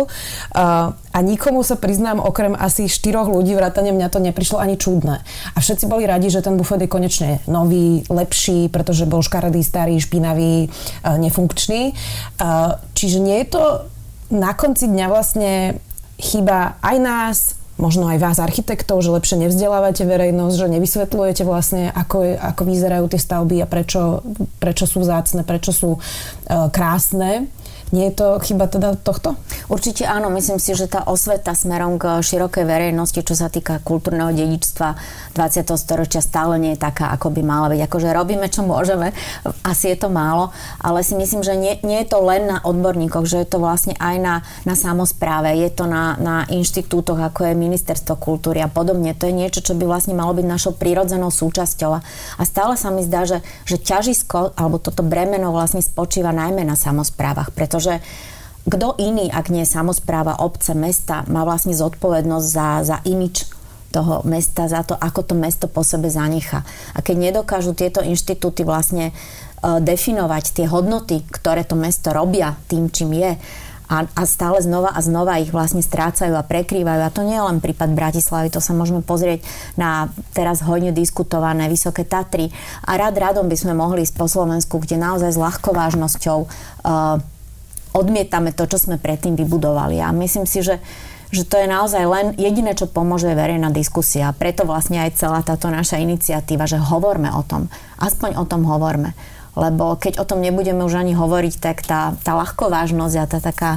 A 1.10 1.26
nikomu 1.26 1.66
sa 1.66 1.74
priznám, 1.74 2.22
okrem 2.22 2.54
asi 2.54 2.86
štyroch 2.86 3.30
ľudí, 3.30 3.58
vrátane 3.58 3.90
mňa 3.90 4.08
to 4.14 4.22
neprišlo 4.22 4.62
ani 4.62 4.78
čudné. 4.78 5.26
A 5.54 5.58
všetci 5.58 5.90
boli 5.90 6.06
radi, 6.06 6.30
že 6.30 6.46
ten 6.46 6.54
bufet 6.54 6.86
je 6.86 6.90
konečne 6.90 7.42
nový, 7.50 8.06
lepší, 8.08 8.70
pretože 8.70 9.10
bol 9.10 9.26
škaredý, 9.26 9.66
starý, 9.66 9.98
špinavý, 9.98 10.70
nefunkčný. 11.02 11.98
Čiže 12.94 13.18
nie 13.18 13.42
je 13.42 13.48
to 13.50 13.64
na 14.30 14.54
konci 14.54 14.86
dňa 14.86 15.06
vlastne 15.10 15.82
chyba 16.22 16.78
aj 16.86 16.98
nás, 17.02 17.38
možno 17.80 18.12
aj 18.12 18.20
vás 18.20 18.38
architektov, 18.44 19.00
že 19.00 19.10
lepšie 19.10 19.40
nevzdelávate 19.40 20.04
verejnosť, 20.04 20.56
že 20.60 20.68
nevysvetľujete 20.68 21.44
vlastne, 21.48 21.90
ako, 21.96 22.36
ako 22.36 22.62
vyzerajú 22.68 23.08
tie 23.08 23.18
stavby 23.24 23.64
a 23.64 23.68
prečo, 23.72 24.22
prečo 24.60 24.86
sú 24.86 25.00
vzácne, 25.02 25.48
prečo 25.48 25.72
sú 25.72 25.90
uh, 25.96 26.68
krásne. 26.70 27.48
Nie 27.90 28.14
je 28.14 28.22
to 28.22 28.28
chyba 28.38 28.70
teda 28.70 28.94
tohto? 29.02 29.34
Určite 29.66 30.06
áno, 30.06 30.30
myslím 30.30 30.62
si, 30.62 30.78
že 30.78 30.86
tá 30.86 31.10
osveta 31.10 31.58
smerom 31.58 31.98
k 31.98 32.22
širokej 32.22 32.66
verejnosti, 32.66 33.18
čo 33.26 33.34
sa 33.34 33.50
týka 33.50 33.82
kultúrneho 33.82 34.30
dedičstva 34.30 34.88
20. 35.34 35.74
storočia 35.74 36.22
stále 36.22 36.62
nie 36.62 36.78
je 36.78 36.86
taká, 36.86 37.10
ako 37.14 37.34
by 37.34 37.42
mala 37.42 37.74
byť. 37.74 37.82
Akože 37.90 38.10
robíme, 38.14 38.46
čo 38.50 38.62
môžeme, 38.62 39.10
asi 39.66 39.94
je 39.94 39.98
to 40.06 40.10
málo, 40.14 40.54
ale 40.78 41.02
si 41.02 41.18
myslím, 41.18 41.42
že 41.42 41.58
nie, 41.58 41.82
nie 41.82 42.06
je 42.06 42.14
to 42.14 42.22
len 42.22 42.46
na 42.46 42.58
odborníkoch, 42.62 43.26
že 43.26 43.42
je 43.42 43.48
to 43.50 43.58
vlastne 43.58 43.98
aj 43.98 44.16
na, 44.22 44.36
na 44.70 44.76
samozpráve, 44.78 45.50
je 45.58 45.70
to 45.74 45.90
na, 45.90 46.14
na 46.22 46.36
inštitútoch, 46.50 47.18
ako 47.18 47.50
je 47.50 47.58
Ministerstvo 47.58 48.22
kultúry 48.22 48.62
a 48.62 48.70
podobne. 48.70 49.18
To 49.18 49.26
je 49.26 49.34
niečo, 49.34 49.66
čo 49.66 49.74
by 49.74 49.90
vlastne 49.90 50.14
malo 50.14 50.38
byť 50.38 50.46
našou 50.46 50.74
prírodzenou 50.78 51.34
súčasťou. 51.34 51.92
A 52.38 52.42
stále 52.46 52.78
sa 52.78 52.94
mi 52.94 53.02
zdá, 53.02 53.26
že, 53.26 53.42
že 53.66 53.82
ťažisko 53.82 54.54
alebo 54.54 54.78
toto 54.78 55.02
bremeno 55.02 55.50
vlastne 55.56 55.82
spočíva 55.82 56.36
najmä 56.36 56.62
na 56.68 56.76
samozprávach, 56.76 57.56
pretože 57.56 57.79
pretože 57.80 58.04
kto 58.68 59.00
iný, 59.00 59.32
ak 59.32 59.48
nie 59.56 59.64
samozpráva 59.64 60.44
obce, 60.44 60.76
mesta, 60.76 61.24
má 61.32 61.48
vlastne 61.48 61.72
zodpovednosť 61.72 62.48
za, 62.52 62.68
za 62.84 62.98
imič 63.08 63.48
toho 63.90 64.20
mesta, 64.28 64.68
za 64.68 64.84
to, 64.84 65.00
ako 65.00 65.24
to 65.24 65.34
mesto 65.34 65.72
po 65.72 65.80
sebe 65.82 66.12
zanecha. 66.12 66.68
A 66.92 67.00
keď 67.00 67.32
nedokážu 67.32 67.72
tieto 67.72 68.04
inštitúty 68.04 68.68
vlastne 68.68 69.16
uh, 69.16 69.80
definovať 69.80 70.60
tie 70.60 70.68
hodnoty, 70.68 71.24
ktoré 71.32 71.64
to 71.64 71.80
mesto 71.80 72.12
robia 72.12 72.60
tým, 72.68 72.92
čím 72.92 73.16
je, 73.16 73.40
a, 73.90 74.06
a 74.06 74.24
stále 74.30 74.62
znova 74.62 74.94
a 74.94 75.02
znova 75.02 75.42
ich 75.42 75.50
vlastne 75.50 75.82
strácajú 75.82 76.38
a 76.38 76.46
prekrývajú. 76.46 77.02
A 77.02 77.10
to 77.10 77.26
nie 77.26 77.34
je 77.34 77.48
len 77.48 77.58
prípad 77.58 77.96
Bratislavy, 77.98 78.54
to 78.54 78.62
sa 78.62 78.76
môžeme 78.76 79.02
pozrieť 79.02 79.42
na 79.82 80.14
teraz 80.36 80.62
hojne 80.62 80.94
diskutované 80.94 81.66
Vysoké 81.66 82.06
Tatry. 82.06 82.54
A 82.86 83.02
rád 83.02 83.18
radom 83.18 83.50
by 83.50 83.58
sme 83.58 83.74
mohli 83.74 84.06
ísť 84.06 84.14
po 84.14 84.30
Slovensku, 84.30 84.78
kde 84.78 85.02
naozaj 85.02 85.34
s 85.34 85.42
ľahkovážnosťou 85.42 86.40
uh, 86.46 87.39
odmietame 88.00 88.56
to, 88.56 88.64
čo 88.66 88.80
sme 88.80 88.96
predtým 88.96 89.36
vybudovali. 89.36 90.00
A 90.00 90.16
myslím 90.16 90.48
si, 90.48 90.64
že 90.64 90.80
že 91.30 91.46
to 91.46 91.62
je 91.62 91.70
naozaj 91.70 92.04
len 92.10 92.28
jediné, 92.42 92.74
čo 92.74 92.90
pomôže 92.90 93.30
verejná 93.30 93.70
diskusia. 93.70 94.34
Preto 94.34 94.66
vlastne 94.66 95.06
aj 95.06 95.22
celá 95.22 95.46
táto 95.46 95.70
naša 95.70 96.02
iniciatíva, 96.02 96.66
že 96.66 96.82
hovorme 96.82 97.30
o 97.30 97.46
tom. 97.46 97.70
Aspoň 98.02 98.34
o 98.42 98.50
tom 98.50 98.66
hovorme. 98.66 99.14
Lebo 99.54 99.94
keď 99.94 100.22
o 100.22 100.26
tom 100.26 100.42
nebudeme 100.42 100.82
už 100.82 100.98
ani 100.98 101.14
hovoriť, 101.14 101.54
tak 101.62 101.86
tá, 101.86 102.18
tá 102.26 102.34
ľahkovážnosť 102.34 103.16
a 103.22 103.30
tá 103.30 103.40
taká, 103.42 103.72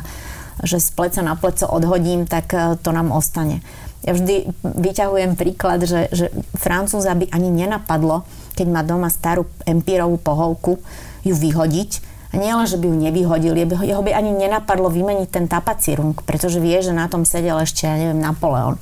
že 0.64 0.80
z 0.80 0.88
pleca 0.96 1.20
na 1.20 1.36
pleco 1.36 1.68
odhodím, 1.68 2.24
tak 2.24 2.56
e, 2.56 2.80
to 2.80 2.88
nám 2.88 3.12
ostane. 3.12 3.60
Ja 4.02 4.16
vždy 4.16 4.48
vyťahujem 4.64 5.36
príklad, 5.36 5.84
že, 5.84 6.08
že 6.08 6.32
Francúza 6.56 7.12
by 7.12 7.28
ani 7.36 7.52
nenapadlo, 7.52 8.24
keď 8.56 8.66
má 8.68 8.80
doma 8.80 9.12
starú 9.12 9.44
empírovú 9.68 10.16
pohovku, 10.18 10.80
ju 11.22 11.34
vyhodiť, 11.36 12.11
A 12.32 12.40
nie 12.40 12.48
len, 12.48 12.64
že 12.64 12.80
by 12.80 12.88
ju 12.88 12.96
nevyhodil, 12.96 13.52
jeho 13.84 14.02
by 14.02 14.16
ani 14.16 14.32
nenapadlo 14.32 14.88
vymeniť 14.88 15.28
ten 15.28 15.44
tapací 15.44 15.92
rung, 15.92 16.16
pretože 16.16 16.56
vie, 16.64 16.80
že 16.80 16.96
na 16.96 17.04
tom 17.04 17.28
sedel 17.28 17.60
ešte, 17.60 17.84
ja 17.84 18.00
neviem, 18.00 18.24
Napoleon. 18.24 18.80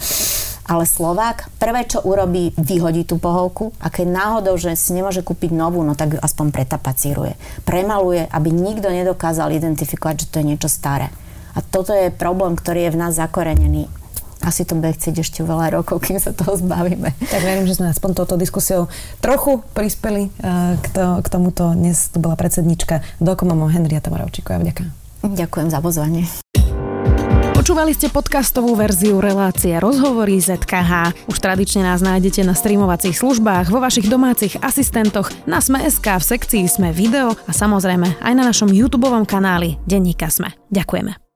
Ale 0.71 0.87
Slovák 0.87 1.51
prvé, 1.59 1.83
čo 1.83 1.99
urobí, 2.07 2.55
vyhodí 2.55 3.03
tú 3.03 3.19
pohovku 3.19 3.75
a 3.83 3.91
keď 3.91 4.07
náhodou, 4.07 4.55
že 4.55 4.79
si 4.79 4.95
nemôže 4.95 5.27
kúpiť 5.27 5.51
novú, 5.51 5.83
no 5.83 5.99
tak 5.99 6.15
ju 6.15 6.21
aspoň 6.23 6.55
pretapacíruje. 6.55 7.35
Premaluje, 7.67 8.31
aby 8.31 8.55
nikto 8.55 8.87
nedokázal 8.87 9.51
identifikovať, 9.51 10.15
že 10.23 10.31
to 10.31 10.39
je 10.39 10.49
niečo 10.55 10.71
staré. 10.71 11.11
A 11.59 11.59
toto 11.59 11.91
je 11.91 12.15
problém, 12.15 12.55
ktorý 12.55 12.87
je 12.87 12.95
v 12.95 13.01
nás 13.03 13.19
zakorenený 13.19 13.91
asi 14.41 14.65
to 14.65 14.77
bude 14.77 14.97
chcieť 14.97 15.15
ešte 15.21 15.41
veľa 15.45 15.81
rokov, 15.81 16.01
kým 16.05 16.17
sa 16.17 16.33
toho 16.33 16.57
zbavíme. 16.57 17.13
Tak 17.29 17.41
verím, 17.45 17.69
že 17.69 17.77
sme 17.77 17.93
aspoň 17.93 18.17
touto 18.17 18.41
diskusiou 18.41 18.89
trochu 19.21 19.61
prispeli 19.77 20.29
eh, 20.29 20.77
k, 20.81 20.87
to, 20.93 21.05
k 21.21 21.27
tomuto. 21.29 21.73
Dnes 21.77 22.09
tu 22.09 22.19
bola 22.19 22.37
predsednička 22.37 23.05
Dokomomo 23.21 23.69
Henriata 23.69 24.09
Moravčíková. 24.09 24.61
Ďakujem. 24.65 24.91
Ďakujem 25.21 25.69
za 25.69 25.79
pozvanie. 25.85 26.25
Počúvali 27.61 27.93
ste 27.93 28.09
podcastovú 28.09 28.73
verziu 28.73 29.21
relácie 29.21 29.77
Rozhovory 29.77 30.41
ZKH. 30.41 31.13
Už 31.29 31.37
tradične 31.45 31.85
nás 31.85 32.01
nájdete 32.01 32.41
na 32.41 32.57
streamovacích 32.57 33.13
službách, 33.21 33.69
vo 33.69 33.85
vašich 33.85 34.09
domácich 34.09 34.57
asistentoch, 34.65 35.29
na 35.45 35.61
Sme.sk, 35.61 36.03
v 36.03 36.25
sekcii 36.25 36.65
Sme 36.65 36.89
video 36.89 37.37
a 37.37 37.53
samozrejme 37.53 38.17
aj 38.17 38.33
na 38.33 38.49
našom 38.49 38.73
YouTube 38.73 39.13
kanáli 39.29 39.77
Denníka 39.85 40.33
Sme. 40.33 40.57
Ďakujeme. 40.73 41.30